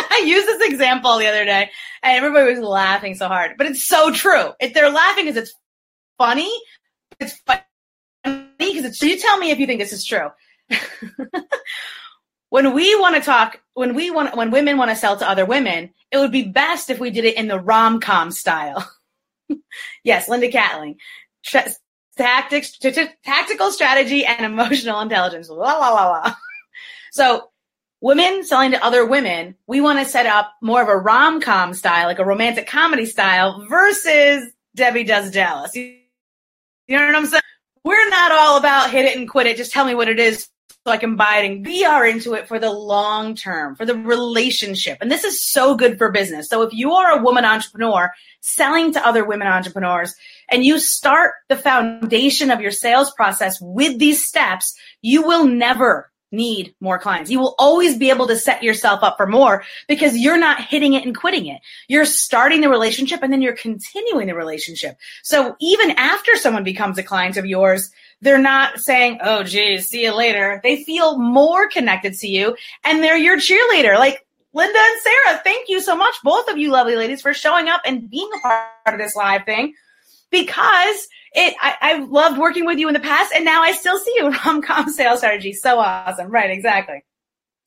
I 0.10 0.24
used 0.26 0.48
this 0.48 0.70
example 0.70 1.18
the 1.18 1.28
other 1.28 1.46
day 1.46 1.70
and 2.02 2.18
everybody 2.18 2.52
was 2.52 2.60
laughing 2.60 3.16
so 3.16 3.28
hard, 3.28 3.54
but 3.58 3.68
it's 3.68 3.86
so 3.86 4.12
true. 4.12 4.52
If 4.60 4.74
they're 4.74 4.92
laughing 4.92 5.26
because 5.26 5.38
it's 5.38 5.54
funny, 6.18 6.52
it's 7.20 7.40
funny 7.46 7.62
because 8.58 8.86
it's, 8.86 9.02
you 9.02 9.18
tell 9.18 9.38
me 9.38 9.52
if 9.52 9.60
you 9.60 9.68
think 9.68 9.80
this 9.80 9.94
is 9.94 10.06
true. 10.06 10.30
when 12.50 12.74
we 12.74 12.96
want 13.00 13.16
to 13.16 13.22
talk, 13.22 13.60
when 13.74 13.96
we 13.96 14.12
want, 14.12 14.36
when 14.36 14.52
women 14.52 14.78
want 14.78 14.92
to 14.92 14.96
sell 14.96 15.18
to 15.18 15.30
other 15.30 15.46
women, 15.46 15.92
it 16.12 16.18
would 16.18 16.32
be 16.32 16.44
best 16.44 16.90
if 16.90 17.00
we 17.00 17.10
did 17.10 17.26
it 17.26 17.36
in 17.36 17.48
the 17.48 17.60
rom 17.60 18.00
com 18.00 18.32
style. 18.32 18.90
yes, 20.04 20.30
Linda 20.30 20.50
Catling. 20.50 20.96
Tra- 21.44 21.72
tactics, 22.18 22.78
t- 22.78 22.92
t- 22.92 23.10
tactical 23.24 23.72
strategy 23.72 24.26
and 24.26 24.46
emotional 24.46 25.02
intelligence. 25.02 25.50
La 25.50 25.78
la 25.78 25.90
la 25.90 26.10
la. 26.10 26.36
so 27.12 27.50
women 28.02 28.44
selling 28.44 28.72
to 28.72 28.84
other 28.84 29.06
women, 29.06 29.56
we 29.68 29.82
want 29.82 30.00
to 30.00 30.06
set 30.06 30.26
up 30.26 30.54
more 30.62 30.82
of 30.82 30.90
a 30.90 30.98
rom 30.98 31.42
com 31.42 31.74
style, 31.74 32.08
like 32.08 32.20
a 32.20 32.26
romantic 32.26 32.68
comedy 32.68 33.06
style 33.06 33.66
versus 33.70 34.52
Debbie 34.76 35.04
Does 35.04 35.32
Dallas. 35.32 35.76
You 35.76 35.98
know 36.90 37.06
what 37.06 37.16
I'm 37.16 37.26
saying? 37.26 37.42
We're 37.84 38.10
not 38.10 38.32
all 38.32 38.58
about 38.58 38.92
hit 38.92 39.06
it 39.06 39.18
and 39.18 39.28
quit 39.28 39.48
it. 39.48 39.58
Just 39.58 39.72
tell 39.72 39.86
me 39.86 39.96
what 39.96 40.08
it 40.08 40.20
is 40.20 40.48
I 40.92 40.98
can 40.98 41.16
buy 41.16 41.38
it. 41.38 41.50
And 41.50 41.66
we 41.66 41.86
are 41.86 42.06
into 42.06 42.34
it 42.34 42.48
for 42.48 42.60
the 42.60 42.72
long 42.72 43.36
term, 43.36 43.76
for 43.76 43.86
the 43.86 43.96
relationship. 43.96 44.98
And 45.00 45.10
this 45.10 45.24
is 45.24 45.42
so 45.42 45.76
good 45.76 45.98
for 45.98 46.12
business. 46.12 46.50
So 46.50 46.62
if 46.64 46.74
you 46.74 46.92
are 46.94 47.18
a 47.18 47.24
woman 47.24 47.46
entrepreneur 47.46 48.12
selling 48.42 48.92
to 48.94 49.08
other 49.08 49.24
women 49.24 49.48
entrepreneurs 49.48 50.14
and 50.50 50.66
you 50.66 50.80
start 50.80 51.36
the 51.48 51.56
foundation 51.56 52.52
of 52.52 52.60
your 52.60 52.72
sales 52.72 53.12
process 53.12 53.60
with 53.62 53.98
these 53.98 54.26
steps, 54.26 54.78
you 55.02 55.22
will 55.24 55.46
never 55.46 56.12
need 56.34 56.74
more 56.82 57.00
clients. 57.00 57.30
You 57.30 57.40
will 57.40 57.56
always 57.60 57.98
be 57.98 58.10
able 58.10 58.28
to 58.28 58.36
set 58.36 58.64
yourself 58.64 59.04
up 59.04 59.18
for 59.18 59.28
more 59.28 59.64
because 59.88 60.18
you're 60.18 60.38
not 60.38 60.60
hitting 60.60 60.94
it 60.94 61.06
and 61.06 61.16
quitting 61.16 61.46
it. 61.46 61.62
You're 61.88 62.06
starting 62.06 62.60
the 62.60 62.70
relationship 62.70 63.22
and 63.22 63.32
then 63.32 63.42
you're 63.42 63.56
continuing 63.56 64.28
the 64.28 64.36
relationship. 64.36 64.98
So 65.22 65.56
even 65.62 65.92
after 65.92 66.36
someone 66.36 66.64
becomes 66.64 66.98
a 66.98 67.04
client 67.04 67.38
of 67.38 67.46
yours, 67.46 67.92
they're 68.24 68.38
not 68.38 68.80
saying, 68.80 69.20
Oh, 69.22 69.44
geez, 69.44 69.90
see 69.90 70.04
you 70.04 70.16
later. 70.16 70.60
They 70.64 70.84
feel 70.84 71.20
more 71.20 71.68
connected 71.68 72.14
to 72.20 72.28
you 72.28 72.56
and 72.84 73.04
they're 73.04 73.18
your 73.18 73.38
cheerleader. 73.38 73.98
Like 73.98 74.26
Linda 74.54 74.80
and 74.80 75.02
Sarah, 75.02 75.42
thank 75.44 75.70
you 75.70 75.82
so 75.82 75.96
much, 75.96 76.16
both 76.24 76.48
of 76.48 76.58
you 76.58 76.72
lovely 76.72 76.96
ladies, 76.96 77.22
for 77.22 77.34
showing 77.34 77.70
up 77.70 77.82
and 77.86 78.10
being 78.10 78.30
a 78.36 78.40
part 78.40 78.70
of 78.88 78.98
this 78.98 79.16
live 79.16 79.46
thing 79.46 79.74
because 80.32 81.08
it 81.34 81.56
I, 81.62 81.76
I 81.82 81.98
loved 82.00 82.38
working 82.38 82.66
with 82.66 82.78
you 82.80 82.88
in 82.88 82.94
the 82.94 83.00
past 83.00 83.34
and 83.36 83.46
now 83.46 83.62
I 83.62 83.72
still 83.74 84.00
see 84.00 84.14
you 84.16 84.28
in 84.28 84.34
rom-com 84.46 84.90
sales 84.90 85.20
strategy. 85.20 85.54
So 85.54 85.80
awesome. 85.80 86.30
Right, 86.30 86.50
exactly. 86.50 87.04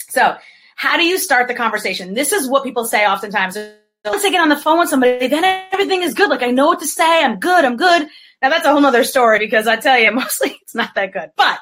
So 0.09 0.37
how 0.77 0.97
do 0.97 1.05
you 1.05 1.19
start 1.19 1.49
the 1.49 1.55
conversation? 1.55 2.15
This 2.15 2.33
is 2.33 2.49
what 2.49 2.65
people 2.65 2.85
say 2.85 3.07
oftentimes. 3.07 3.57
Once 4.05 4.25
I 4.25 4.31
get 4.31 4.41
on 4.41 4.49
the 4.49 4.57
phone 4.57 4.79
with 4.79 4.89
somebody, 4.89 5.27
then 5.27 5.45
everything 5.73 6.03
is 6.03 6.15
good. 6.15 6.31
Like 6.31 6.43
I 6.43 6.51
know 6.51 6.67
what 6.67 6.81
to 6.81 6.87
say. 6.87 7.25
I'm 7.25 7.41
good. 7.41 7.65
I'm 7.65 7.77
good. 7.77 8.09
Now 8.43 8.51
that's 8.51 8.67
a 8.67 8.73
whole 8.73 8.81
nother 8.81 9.05
story 9.05 9.39
because 9.39 9.67
I 9.67 9.77
tell 9.77 9.99
you, 9.99 10.11
mostly 10.13 10.57
it's 10.63 10.75
not 10.75 10.95
that 10.95 11.13
good, 11.13 11.31
but 11.37 11.61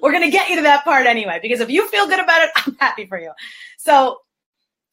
we're 0.00 0.12
to 0.18 0.30
get 0.30 0.48
you 0.48 0.56
to 0.56 0.62
that 0.62 0.84
part 0.84 1.06
anyway, 1.06 1.38
because 1.42 1.60
if 1.60 1.70
you 1.70 1.88
feel 1.88 2.06
good 2.06 2.20
about 2.20 2.42
it, 2.42 2.50
I'm 2.56 2.76
happy 2.76 3.06
for 3.06 3.18
you. 3.18 3.32
So 3.78 4.18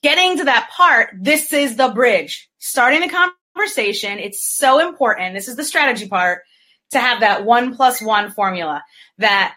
getting 0.04 0.38
to 0.38 0.46
that 0.46 0.70
part, 0.76 1.10
this 1.20 1.54
is 1.54 1.76
the 1.76 1.90
bridge. 1.90 2.50
Starting 2.60 3.02
the 3.02 3.32
conversation, 3.56 4.20
it's 4.20 4.44
so 4.44 4.88
important. 4.88 5.36
This 5.36 5.48
is 5.48 5.56
the 5.56 5.64
strategy 5.64 6.08
part 6.08 6.42
to 6.92 7.00
have 7.00 7.22
that 7.22 7.46
one 7.46 7.76
plus 7.76 8.02
one 8.02 8.32
formula 8.32 8.84
that 9.18 9.56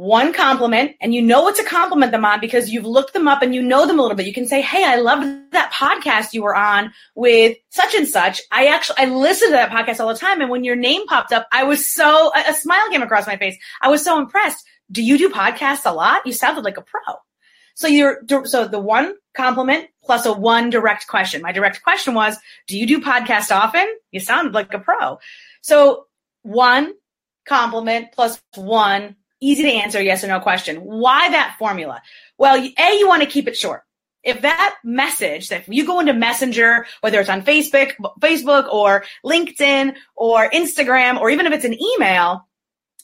one 0.00 0.32
compliment 0.32 0.96
and 1.02 1.12
you 1.12 1.20
know 1.20 1.42
what 1.42 1.54
to 1.54 1.62
compliment 1.62 2.10
them 2.10 2.24
on 2.24 2.40
because 2.40 2.70
you've 2.70 2.86
looked 2.86 3.12
them 3.12 3.28
up 3.28 3.42
and 3.42 3.54
you 3.54 3.60
know 3.60 3.86
them 3.86 3.98
a 3.98 4.02
little 4.02 4.16
bit. 4.16 4.26
You 4.26 4.32
can 4.32 4.46
say, 4.46 4.62
Hey, 4.62 4.82
I 4.82 4.96
loved 4.96 5.52
that 5.52 5.70
podcast 5.74 6.32
you 6.32 6.42
were 6.42 6.56
on 6.56 6.90
with 7.14 7.58
such 7.68 7.94
and 7.94 8.08
such. 8.08 8.40
I 8.50 8.68
actually, 8.68 8.96
I 8.96 9.04
listen 9.04 9.48
to 9.48 9.56
that 9.56 9.70
podcast 9.70 10.00
all 10.00 10.08
the 10.08 10.18
time. 10.18 10.40
And 10.40 10.48
when 10.48 10.64
your 10.64 10.74
name 10.74 11.06
popped 11.06 11.34
up, 11.34 11.46
I 11.52 11.64
was 11.64 11.86
so, 11.86 12.32
a 12.34 12.54
smile 12.54 12.88
came 12.90 13.02
across 13.02 13.26
my 13.26 13.36
face. 13.36 13.58
I 13.82 13.90
was 13.90 14.02
so 14.02 14.18
impressed. 14.18 14.64
Do 14.90 15.02
you 15.02 15.18
do 15.18 15.28
podcasts 15.28 15.84
a 15.84 15.92
lot? 15.92 16.24
You 16.24 16.32
sounded 16.32 16.64
like 16.64 16.78
a 16.78 16.82
pro. 16.82 17.16
So 17.74 17.86
you're, 17.86 18.22
so 18.44 18.66
the 18.66 18.80
one 18.80 19.16
compliment 19.34 19.88
plus 20.02 20.24
a 20.24 20.32
one 20.32 20.70
direct 20.70 21.08
question. 21.08 21.42
My 21.42 21.52
direct 21.52 21.82
question 21.82 22.14
was, 22.14 22.38
do 22.66 22.78
you 22.78 22.86
do 22.86 23.02
podcasts 23.02 23.54
often? 23.54 23.86
You 24.12 24.20
sound 24.20 24.54
like 24.54 24.72
a 24.72 24.78
pro. 24.78 25.18
So 25.60 26.06
one 26.40 26.94
compliment 27.46 28.12
plus 28.12 28.40
one 28.54 29.16
easy 29.40 29.62
to 29.62 29.72
answer 29.72 30.00
yes 30.02 30.24
or 30.24 30.28
no 30.28 30.40
question. 30.40 30.76
Why 30.76 31.30
that 31.30 31.56
formula? 31.58 32.02
Well, 32.38 32.56
A, 32.56 32.98
you 32.98 33.08
want 33.08 33.22
to 33.22 33.28
keep 33.28 33.48
it 33.48 33.56
short. 33.56 33.82
If 34.22 34.42
that 34.42 34.76
message 34.84 35.48
that 35.48 35.66
you 35.66 35.86
go 35.86 36.00
into 36.00 36.12
Messenger, 36.12 36.86
whether 37.00 37.20
it's 37.20 37.30
on 37.30 37.42
Facebook, 37.42 37.92
Facebook 38.20 38.70
or 38.70 39.04
LinkedIn 39.24 39.94
or 40.14 40.50
Instagram, 40.50 41.18
or 41.18 41.30
even 41.30 41.46
if 41.46 41.52
it's 41.52 41.64
an 41.64 41.80
email, 41.80 42.46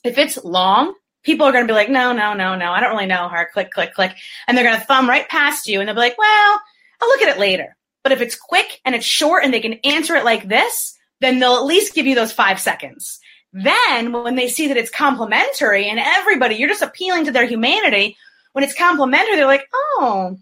if 0.05 0.19
it's 0.19 0.43
long, 0.45 0.95
people 1.23 1.47
are 1.47 1.53
going 1.53 1.67
to 1.67 1.73
be 1.73 1.77
like, 1.77 1.89
no, 1.89 2.13
no, 2.13 2.35
no, 2.35 2.55
no, 2.55 2.71
I 2.71 2.81
don't 2.81 2.93
really 2.93 3.07
know 3.07 3.29
her. 3.29 3.49
Click, 3.53 3.71
click, 3.71 3.95
click. 3.95 4.15
And 4.47 4.57
they're 4.57 4.65
going 4.65 4.79
to 4.79 4.87
thumb 4.87 5.09
right 5.09 5.29
past 5.29 5.67
you 5.67 5.81
and 5.81 5.89
they'll 5.89 5.95
be 5.95 6.01
like, 6.01 6.19
well, 6.19 6.61
I'll 7.01 7.09
look 7.09 7.23
at 7.23 7.35
it 7.35 7.41
later. 7.41 7.77
But 8.03 8.13
if 8.13 8.21
it's 8.21 8.37
quick 8.37 8.81
and 8.85 8.95
it's 8.95 9.05
short 9.05 9.43
and 9.43 9.53
they 9.53 9.61
can 9.61 9.75
answer 9.85 10.15
it 10.15 10.25
like 10.25 10.47
this, 10.47 10.97
then 11.21 11.39
they'll 11.39 11.57
at 11.57 11.65
least 11.65 11.95
give 11.95 12.07
you 12.07 12.15
those 12.15 12.33
five 12.33 12.61
seconds. 12.61 13.21
Then 13.57 14.13
when 14.13 14.37
they 14.37 14.49
see 14.49 14.69
that 14.69 14.77
it's 14.77 14.91
complimentary 14.91 15.89
and 15.89 15.99
everybody, 15.99 16.57
you're 16.57 16.69
just 16.69 16.83
appealing 16.83 17.25
to 17.25 17.33
their 17.33 17.47
humanity. 17.47 18.19
When 18.53 18.63
it's 18.63 18.77
complimentary, 18.77 19.37
they're 19.37 19.47
like, 19.47 19.67
oh, 19.73 20.37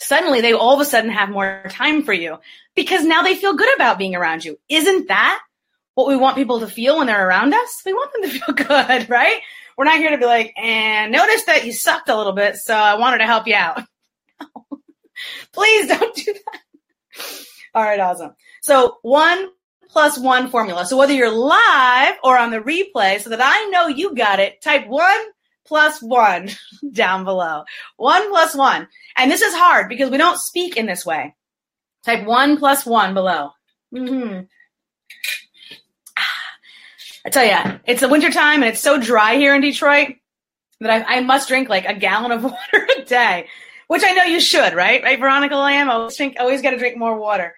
suddenly 0.00 0.40
they 0.40 0.52
all 0.52 0.74
of 0.74 0.80
a 0.80 0.84
sudden 0.84 1.10
have 1.10 1.28
more 1.30 1.62
time 1.68 2.02
for 2.02 2.12
you 2.12 2.38
because 2.74 3.04
now 3.04 3.22
they 3.22 3.36
feel 3.36 3.54
good 3.54 3.72
about 3.76 3.98
being 3.98 4.16
around 4.16 4.44
you. 4.44 4.58
Isn't 4.68 5.06
that 5.06 5.42
what 5.94 6.08
we 6.08 6.16
want 6.16 6.34
people 6.34 6.58
to 6.58 6.66
feel 6.66 6.98
when 6.98 7.06
they're 7.06 7.28
around 7.28 7.54
us? 7.54 7.82
We 7.86 7.92
want 7.92 8.12
them 8.12 8.22
to 8.22 8.28
feel 8.40 8.54
good, 8.54 9.08
right? 9.08 9.40
We're 9.78 9.84
not 9.84 9.98
here 9.98 10.10
to 10.10 10.18
be 10.18 10.26
like, 10.26 10.54
and 10.56 11.12
notice 11.12 11.44
that 11.44 11.64
you 11.64 11.72
sucked 11.72 12.08
a 12.08 12.16
little 12.16 12.32
bit, 12.32 12.56
so 12.56 12.74
I 12.74 12.96
wanted 12.96 13.18
to 13.18 13.26
help 13.26 13.46
you 13.46 13.54
out. 13.54 13.80
Please 15.52 15.86
don't 15.86 16.16
do 16.16 16.32
that. 16.32 16.60
All 17.76 17.82
right, 17.84 18.00
awesome. 18.00 18.34
So 18.60 18.98
one 19.02 19.50
plus 19.94 20.18
one 20.18 20.50
formula. 20.50 20.84
So 20.84 20.96
whether 20.96 21.12
you're 21.12 21.30
live 21.30 22.16
or 22.24 22.36
on 22.36 22.50
the 22.50 22.58
replay, 22.58 23.20
so 23.20 23.30
that 23.30 23.40
I 23.40 23.70
know 23.70 23.86
you 23.86 24.12
got 24.12 24.40
it, 24.40 24.60
type 24.60 24.88
one 24.88 25.24
plus 25.64 26.02
one 26.02 26.50
down 26.92 27.24
below. 27.24 27.62
One 27.96 28.28
plus 28.28 28.56
one. 28.56 28.88
And 29.16 29.30
this 29.30 29.40
is 29.40 29.54
hard 29.54 29.88
because 29.88 30.10
we 30.10 30.18
don't 30.18 30.40
speak 30.40 30.76
in 30.76 30.86
this 30.86 31.06
way. 31.06 31.36
Type 32.04 32.26
one 32.26 32.58
plus 32.58 32.84
one 32.84 33.14
below. 33.14 33.50
Mm-hmm. 33.94 34.40
I 37.26 37.30
tell 37.30 37.44
you, 37.46 37.80
it's 37.86 38.00
the 38.00 38.08
winter 38.08 38.32
time 38.32 38.64
and 38.64 38.72
it's 38.72 38.80
so 38.80 39.00
dry 39.00 39.36
here 39.36 39.54
in 39.54 39.60
Detroit 39.60 40.16
that 40.80 40.90
I, 40.90 41.18
I, 41.18 41.20
must 41.20 41.48
drink 41.48 41.68
like 41.68 41.86
a 41.86 41.94
gallon 41.94 42.32
of 42.32 42.42
water 42.50 42.88
a 42.98 43.02
day, 43.04 43.46
which 43.86 44.02
I 44.04 44.12
know 44.12 44.24
you 44.24 44.40
should, 44.40 44.74
right? 44.74 45.00
Right, 45.04 45.20
Veronica 45.20 45.54
Lamb? 45.54 45.88
I 45.88 45.94
always 45.94 46.16
think, 46.16 46.34
always 46.40 46.62
got 46.62 46.70
to 46.70 46.78
drink 46.78 46.98
more 46.98 47.16
water. 47.16 47.54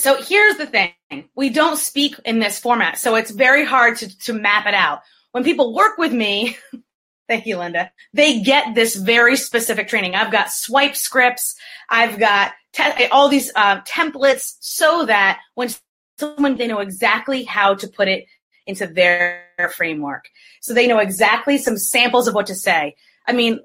So 0.00 0.20
here's 0.20 0.56
the 0.56 0.66
thing. 0.66 0.92
We 1.34 1.50
don't 1.50 1.76
speak 1.76 2.16
in 2.24 2.38
this 2.38 2.58
format. 2.58 2.98
So 2.98 3.16
it's 3.16 3.30
very 3.30 3.66
hard 3.66 3.98
to, 3.98 4.18
to 4.20 4.32
map 4.32 4.66
it 4.66 4.72
out. 4.72 5.00
When 5.32 5.44
people 5.44 5.74
work 5.74 5.98
with 5.98 6.12
me, 6.12 6.56
thank 7.28 7.44
you, 7.44 7.58
Linda, 7.58 7.92
they 8.14 8.40
get 8.40 8.74
this 8.74 8.96
very 8.96 9.36
specific 9.36 9.88
training. 9.88 10.14
I've 10.14 10.32
got 10.32 10.50
swipe 10.50 10.96
scripts. 10.96 11.54
I've 11.90 12.18
got 12.18 12.52
te- 12.72 13.06
all 13.08 13.28
these 13.28 13.52
uh, 13.54 13.82
templates 13.82 14.56
so 14.60 15.04
that 15.04 15.38
when 15.54 15.68
someone 16.18 16.56
they 16.56 16.66
know 16.66 16.80
exactly 16.80 17.44
how 17.44 17.74
to 17.74 17.86
put 17.86 18.08
it 18.08 18.24
into 18.66 18.86
their 18.86 19.44
framework. 19.76 20.28
So 20.62 20.72
they 20.72 20.86
know 20.86 20.98
exactly 20.98 21.58
some 21.58 21.76
samples 21.76 22.26
of 22.26 22.34
what 22.34 22.46
to 22.46 22.54
say. 22.54 22.94
I 23.26 23.32
mean, 23.32 23.60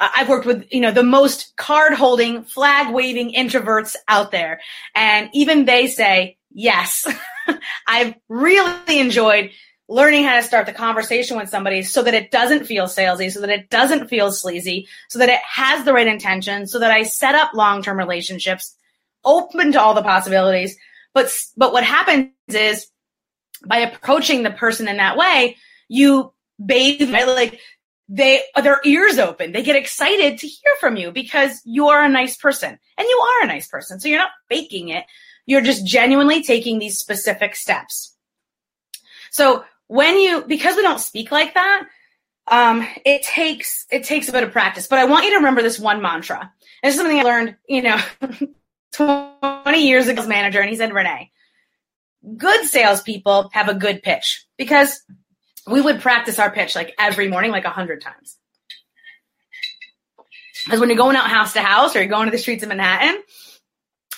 I've 0.00 0.28
worked 0.28 0.46
with, 0.46 0.66
you 0.70 0.80
know, 0.80 0.92
the 0.92 1.02
most 1.02 1.54
card 1.56 1.92
holding, 1.92 2.44
flag 2.44 2.92
waving 2.92 3.34
introverts 3.34 3.96
out 4.08 4.30
there. 4.30 4.60
And 4.94 5.28
even 5.34 5.66
they 5.66 5.86
say, 5.88 6.38
yes, 6.50 7.06
I've 7.86 8.14
really 8.28 8.98
enjoyed 8.98 9.50
learning 9.88 10.24
how 10.24 10.36
to 10.36 10.42
start 10.42 10.66
the 10.66 10.72
conversation 10.72 11.36
with 11.36 11.50
somebody 11.50 11.82
so 11.82 12.02
that 12.02 12.14
it 12.14 12.30
doesn't 12.30 12.64
feel 12.64 12.86
salesy, 12.86 13.30
so 13.30 13.40
that 13.40 13.50
it 13.50 13.68
doesn't 13.68 14.08
feel 14.08 14.32
sleazy, 14.32 14.88
so 15.08 15.18
that 15.18 15.28
it 15.28 15.40
has 15.44 15.84
the 15.84 15.92
right 15.92 16.06
intention, 16.06 16.66
so 16.66 16.78
that 16.78 16.90
I 16.90 17.02
set 17.02 17.34
up 17.34 17.52
long-term 17.54 17.98
relationships 17.98 18.74
open 19.24 19.72
to 19.72 19.80
all 19.80 19.92
the 19.92 20.02
possibilities 20.02 20.76
but 21.14 21.32
but 21.56 21.72
what 21.72 21.84
happens 21.84 22.30
is 22.48 22.86
by 23.66 23.78
approaching 23.78 24.42
the 24.42 24.50
person 24.50 24.88
in 24.88 24.96
that 24.98 25.16
way, 25.16 25.56
you 25.88 26.32
bathe 26.64 27.12
right? 27.12 27.26
like 27.26 27.60
they 28.12 28.42
their 28.60 28.80
ears 28.84 29.18
open. 29.18 29.52
They 29.52 29.62
get 29.62 29.76
excited 29.76 30.38
to 30.38 30.46
hear 30.48 30.72
from 30.80 30.96
you 30.96 31.12
because 31.12 31.62
you 31.64 31.88
are 31.88 32.02
a 32.02 32.08
nice 32.08 32.36
person. 32.36 32.70
And 32.98 33.08
you 33.08 33.18
are 33.18 33.44
a 33.44 33.46
nice 33.46 33.68
person. 33.68 34.00
So 34.00 34.08
you're 34.08 34.18
not 34.18 34.32
faking 34.48 34.88
it. 34.88 35.04
You're 35.46 35.60
just 35.60 35.86
genuinely 35.86 36.42
taking 36.42 36.78
these 36.78 36.98
specific 36.98 37.54
steps. 37.54 38.16
So 39.30 39.64
when 39.86 40.18
you 40.18 40.44
because 40.46 40.74
we 40.74 40.82
don't 40.82 40.98
speak 40.98 41.30
like 41.30 41.54
that, 41.54 41.84
um, 42.48 42.84
it 43.06 43.22
takes 43.22 43.86
it 43.92 44.02
takes 44.02 44.28
a 44.28 44.32
bit 44.32 44.42
of 44.42 44.50
practice. 44.50 44.88
But 44.88 44.98
I 44.98 45.04
want 45.04 45.24
you 45.24 45.30
to 45.30 45.36
remember 45.36 45.62
this 45.62 45.78
one 45.78 46.02
mantra. 46.02 46.52
This 46.82 46.94
is 46.94 47.00
something 47.00 47.20
I 47.20 47.22
learned, 47.22 47.56
you 47.68 47.82
know, 47.82 47.98
20 48.92 49.86
years 49.86 50.08
ago 50.08 50.22
as 50.22 50.28
manager, 50.28 50.60
and 50.60 50.68
he 50.68 50.76
said, 50.76 50.92
Renee, 50.92 51.30
good 52.36 52.66
salespeople 52.66 53.50
have 53.52 53.68
a 53.68 53.74
good 53.74 54.02
pitch 54.02 54.46
because 54.56 55.00
we 55.66 55.80
would 55.80 56.00
practice 56.00 56.38
our 56.38 56.50
pitch 56.50 56.74
like 56.74 56.94
every 56.98 57.28
morning, 57.28 57.50
like 57.50 57.64
a 57.64 57.70
hundred 57.70 58.00
times. 58.00 58.36
Because 60.64 60.80
when 60.80 60.88
you're 60.88 60.98
going 60.98 61.16
out 61.16 61.28
house 61.28 61.54
to 61.54 61.60
house 61.60 61.96
or 61.96 62.00
you're 62.00 62.08
going 62.08 62.26
to 62.26 62.30
the 62.30 62.38
streets 62.38 62.62
of 62.62 62.68
Manhattan, 62.68 63.22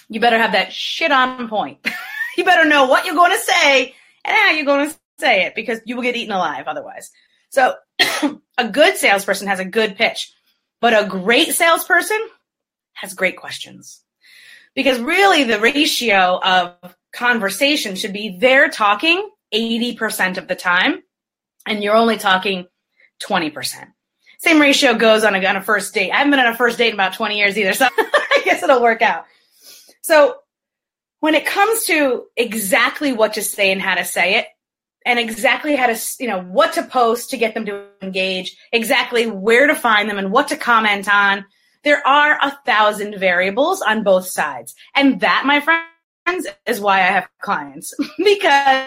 you 0.08 0.20
better 0.20 0.38
have 0.38 0.52
that 0.52 0.72
shit 0.72 1.12
on 1.12 1.48
point. 1.48 1.86
you 2.36 2.44
better 2.44 2.68
know 2.68 2.86
what 2.86 3.04
you're 3.04 3.14
going 3.14 3.32
to 3.32 3.38
say 3.38 3.94
and 4.24 4.36
how 4.36 4.50
you're 4.50 4.66
going 4.66 4.90
to 4.90 4.96
say 5.18 5.46
it 5.46 5.54
because 5.54 5.80
you 5.84 5.96
will 5.96 6.02
get 6.02 6.16
eaten 6.16 6.32
alive 6.32 6.66
otherwise. 6.66 7.10
So 7.50 7.74
a 8.58 8.68
good 8.68 8.96
salesperson 8.96 9.46
has 9.46 9.60
a 9.60 9.64
good 9.64 9.96
pitch, 9.96 10.32
but 10.80 10.92
a 10.92 11.06
great 11.06 11.54
salesperson 11.54 12.20
has 12.94 13.14
great 13.14 13.36
questions. 13.36 14.02
Because 14.74 14.98
really 15.00 15.44
the 15.44 15.60
ratio 15.60 16.40
of 16.42 16.96
conversation 17.12 17.94
should 17.94 18.12
be 18.12 18.38
they're 18.38 18.70
talking 18.70 19.28
80% 19.54 20.38
of 20.38 20.48
the 20.48 20.54
time 20.54 21.02
and 21.66 21.82
you're 21.82 21.96
only 21.96 22.16
talking 22.16 22.66
20%. 23.22 23.86
Same 24.38 24.60
ratio 24.60 24.94
goes 24.94 25.24
on 25.24 25.34
a, 25.34 25.46
on 25.46 25.56
a 25.56 25.62
first 25.62 25.94
date. 25.94 26.10
I 26.10 26.18
haven't 26.18 26.32
been 26.32 26.40
on 26.40 26.52
a 26.52 26.56
first 26.56 26.78
date 26.78 26.88
in 26.88 26.94
about 26.94 27.14
20 27.14 27.38
years 27.38 27.56
either, 27.56 27.74
so 27.74 27.86
I 27.98 28.42
guess 28.44 28.62
it'll 28.62 28.82
work 28.82 29.02
out. 29.02 29.24
So 30.02 30.36
when 31.20 31.34
it 31.34 31.46
comes 31.46 31.84
to 31.84 32.24
exactly 32.36 33.12
what 33.12 33.34
to 33.34 33.42
say 33.42 33.70
and 33.70 33.80
how 33.80 33.94
to 33.94 34.04
say 34.04 34.36
it, 34.38 34.46
and 35.04 35.18
exactly 35.18 35.74
how 35.74 35.86
to, 35.86 35.98
you 36.20 36.28
know, 36.28 36.40
what 36.40 36.74
to 36.74 36.82
post 36.82 37.30
to 37.30 37.36
get 37.36 37.54
them 37.54 37.66
to 37.66 37.86
engage, 38.02 38.56
exactly 38.72 39.26
where 39.26 39.66
to 39.66 39.74
find 39.74 40.08
them 40.08 40.18
and 40.18 40.30
what 40.30 40.48
to 40.48 40.56
comment 40.56 41.12
on, 41.12 41.44
there 41.84 42.06
are 42.06 42.38
a 42.40 42.56
thousand 42.64 43.18
variables 43.18 43.82
on 43.82 44.04
both 44.04 44.26
sides. 44.26 44.74
And 44.94 45.20
that, 45.20 45.44
my 45.44 45.60
friends, 45.60 46.46
is 46.66 46.80
why 46.80 46.98
I 46.98 47.06
have 47.06 47.28
clients 47.40 47.94
because 48.18 48.86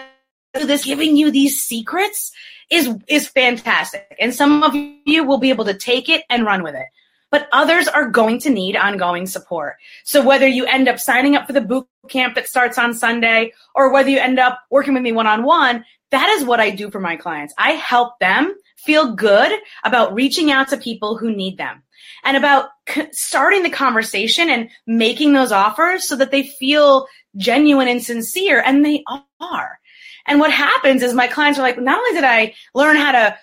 this 0.54 0.84
giving 0.84 1.16
you 1.16 1.30
these 1.30 1.62
secrets 1.62 2.32
is, 2.70 2.90
is 3.08 3.28
fantastic. 3.28 4.16
And 4.20 4.34
some 4.34 4.62
of 4.62 4.74
you 4.74 5.24
will 5.24 5.38
be 5.38 5.50
able 5.50 5.66
to 5.66 5.74
take 5.74 6.08
it 6.08 6.24
and 6.28 6.44
run 6.44 6.62
with 6.62 6.74
it 6.74 6.86
but 7.30 7.48
others 7.52 7.88
are 7.88 8.08
going 8.08 8.38
to 8.38 8.50
need 8.50 8.76
ongoing 8.76 9.26
support. 9.26 9.76
So 10.04 10.24
whether 10.24 10.46
you 10.46 10.64
end 10.64 10.88
up 10.88 10.98
signing 10.98 11.36
up 11.36 11.46
for 11.46 11.52
the 11.52 11.60
boot 11.60 11.86
camp 12.08 12.34
that 12.34 12.48
starts 12.48 12.78
on 12.78 12.94
Sunday 12.94 13.52
or 13.74 13.92
whether 13.92 14.08
you 14.08 14.18
end 14.18 14.38
up 14.38 14.60
working 14.70 14.94
with 14.94 15.02
me 15.02 15.12
one 15.12 15.26
on 15.26 15.42
one, 15.42 15.84
that 16.10 16.28
is 16.30 16.44
what 16.44 16.60
I 16.60 16.70
do 16.70 16.90
for 16.90 17.00
my 17.00 17.16
clients. 17.16 17.52
I 17.58 17.72
help 17.72 18.18
them 18.20 18.54
feel 18.76 19.14
good 19.14 19.52
about 19.84 20.14
reaching 20.14 20.50
out 20.50 20.68
to 20.68 20.76
people 20.76 21.16
who 21.16 21.34
need 21.34 21.58
them 21.58 21.82
and 22.24 22.36
about 22.36 22.70
starting 23.10 23.62
the 23.64 23.70
conversation 23.70 24.48
and 24.48 24.70
making 24.86 25.32
those 25.32 25.52
offers 25.52 26.06
so 26.06 26.16
that 26.16 26.30
they 26.30 26.44
feel 26.44 27.06
genuine 27.36 27.88
and 27.88 28.02
sincere 28.02 28.62
and 28.64 28.84
they 28.84 29.02
are. 29.40 29.78
And 30.26 30.40
what 30.40 30.50
happens 30.50 31.02
is 31.02 31.14
my 31.14 31.26
clients 31.26 31.58
are 31.58 31.62
like, 31.62 31.80
not 31.80 31.98
only 31.98 32.12
did 32.12 32.24
I 32.24 32.54
learn 32.74 32.96
how 32.96 33.12
to 33.12 33.38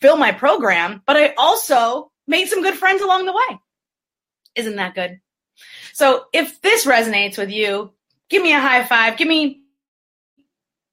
fill 0.00 0.16
my 0.16 0.32
program, 0.32 1.02
but 1.06 1.16
I 1.16 1.34
also 1.36 2.10
made 2.26 2.48
some 2.48 2.62
good 2.62 2.74
friends 2.74 3.02
along 3.02 3.26
the 3.26 3.32
way. 3.32 3.58
Isn't 4.54 4.76
that 4.76 4.94
good? 4.94 5.20
So 5.92 6.24
if 6.32 6.60
this 6.60 6.86
resonates 6.86 7.38
with 7.38 7.50
you, 7.50 7.92
give 8.28 8.42
me 8.42 8.52
a 8.52 8.60
high 8.60 8.84
five. 8.84 9.16
Give 9.16 9.28
me 9.28 9.62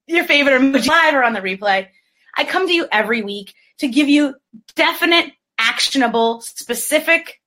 your 0.07 0.25
favorite 0.25 0.61
emoji 0.61 0.87
live 0.87 1.15
or 1.15 1.23
on 1.23 1.33
the 1.33 1.41
replay. 1.41 1.87
I 2.35 2.43
come 2.45 2.67
to 2.67 2.73
you 2.73 2.87
every 2.91 3.21
week 3.21 3.53
to 3.79 3.87
give 3.87 4.09
you 4.09 4.35
definite, 4.75 5.31
actionable, 5.57 6.41
specific 6.41 7.39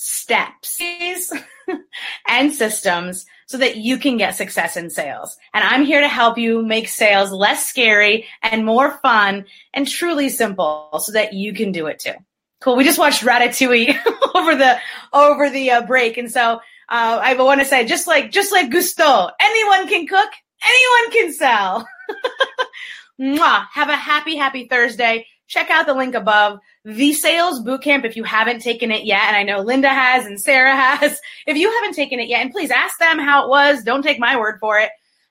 steps 0.00 0.80
and 2.28 2.54
systems 2.54 3.26
so 3.46 3.58
that 3.58 3.78
you 3.78 3.98
can 3.98 4.16
get 4.16 4.36
success 4.36 4.76
in 4.76 4.90
sales. 4.90 5.36
And 5.52 5.64
I'm 5.64 5.84
here 5.84 6.00
to 6.00 6.06
help 6.06 6.38
you 6.38 6.62
make 6.62 6.86
sales 6.86 7.32
less 7.32 7.66
scary 7.66 8.24
and 8.40 8.64
more 8.64 8.96
fun 9.02 9.46
and 9.74 9.88
truly 9.88 10.28
simple 10.28 11.00
so 11.00 11.10
that 11.12 11.32
you 11.32 11.52
can 11.52 11.72
do 11.72 11.86
it 11.86 11.98
too. 11.98 12.12
Cool. 12.60 12.76
We 12.76 12.84
just 12.84 12.98
watched 12.98 13.24
Ratatouille 13.24 13.98
over 14.36 14.54
the 14.54 14.78
over 15.12 15.50
the 15.50 15.72
uh, 15.72 15.86
break, 15.86 16.16
and 16.16 16.30
so 16.30 16.60
uh, 16.88 17.20
I 17.20 17.34
want 17.34 17.60
to 17.60 17.66
say, 17.66 17.84
just 17.84 18.06
like 18.06 18.30
just 18.30 18.52
like 18.52 18.70
Gusteau, 18.70 19.30
anyone 19.40 19.88
can 19.88 20.06
cook, 20.06 20.30
anyone 20.64 21.12
can 21.12 21.32
sell. 21.32 21.88
Mwah. 23.20 23.66
Have 23.72 23.88
a 23.88 23.96
happy, 23.96 24.36
happy 24.36 24.68
Thursday. 24.68 25.26
Check 25.48 25.70
out 25.70 25.86
the 25.86 25.94
link 25.94 26.14
above, 26.14 26.60
the 26.84 27.12
sales 27.12 27.62
bootcamp 27.62 28.04
if 28.04 28.16
you 28.16 28.22
haven't 28.22 28.60
taken 28.60 28.90
it 28.90 29.04
yet. 29.04 29.24
And 29.24 29.36
I 29.36 29.42
know 29.42 29.60
Linda 29.60 29.88
has 29.88 30.26
and 30.26 30.40
Sarah 30.40 30.76
has. 30.76 31.20
If 31.46 31.56
you 31.56 31.72
haven't 31.72 31.94
taken 31.94 32.20
it 32.20 32.28
yet, 32.28 32.42
and 32.42 32.52
please 32.52 32.70
ask 32.70 32.98
them 32.98 33.18
how 33.18 33.44
it 33.44 33.48
was. 33.48 33.82
Don't 33.82 34.02
take 34.02 34.18
my 34.18 34.38
word 34.38 34.58
for 34.60 34.78
it. 34.78 34.90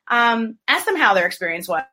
Um, 0.09 0.57
ask 0.67 0.85
them 0.85 0.95
how 0.97 1.13
their 1.13 1.25
experience 1.25 1.67
was. 1.67 1.83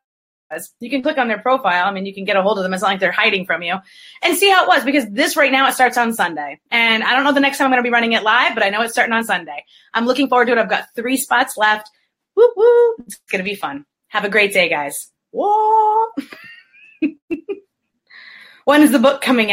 You 0.78 0.88
can 0.88 1.02
click 1.02 1.18
on 1.18 1.26
their 1.28 1.38
profile. 1.38 1.86
I 1.86 1.92
mean, 1.92 2.06
you 2.06 2.14
can 2.14 2.24
get 2.24 2.36
a 2.36 2.42
hold 2.42 2.58
of 2.58 2.62
them 2.62 2.74
as 2.74 2.82
long 2.82 2.94
as 2.94 3.00
they're 3.00 3.10
hiding 3.10 3.44
from 3.44 3.62
you 3.62 3.74
and 4.22 4.36
see 4.36 4.48
how 4.48 4.64
it 4.64 4.68
was 4.68 4.84
because 4.84 5.04
this 5.10 5.36
right 5.36 5.50
now 5.50 5.66
it 5.66 5.72
starts 5.72 5.96
on 5.96 6.12
Sunday. 6.14 6.60
And 6.70 7.02
I 7.02 7.14
don't 7.14 7.24
know 7.24 7.32
the 7.32 7.40
next 7.40 7.58
time 7.58 7.66
I'm 7.66 7.70
going 7.72 7.82
to 7.82 7.88
be 7.88 7.92
running 7.92 8.12
it 8.12 8.22
live, 8.22 8.54
but 8.54 8.62
I 8.62 8.68
know 8.70 8.82
it's 8.82 8.92
starting 8.92 9.14
on 9.14 9.24
Sunday. 9.24 9.64
I'm 9.94 10.06
looking 10.06 10.28
forward 10.28 10.46
to 10.46 10.52
it. 10.52 10.58
I've 10.58 10.70
got 10.70 10.94
three 10.94 11.16
spots 11.16 11.56
left. 11.56 11.90
Woo 12.36 12.52
woo. 12.56 12.94
It's 13.06 13.16
going 13.30 13.44
to 13.44 13.50
be 13.50 13.56
fun. 13.56 13.84
Have 14.08 14.24
a 14.24 14.28
great 14.28 14.52
day, 14.52 14.68
guys. 14.68 15.10
Whoa. 15.32 16.06
when 18.64 18.82
is 18.82 18.92
the 18.92 18.98
book 18.98 19.20
coming 19.20 19.50
out? 19.50 19.52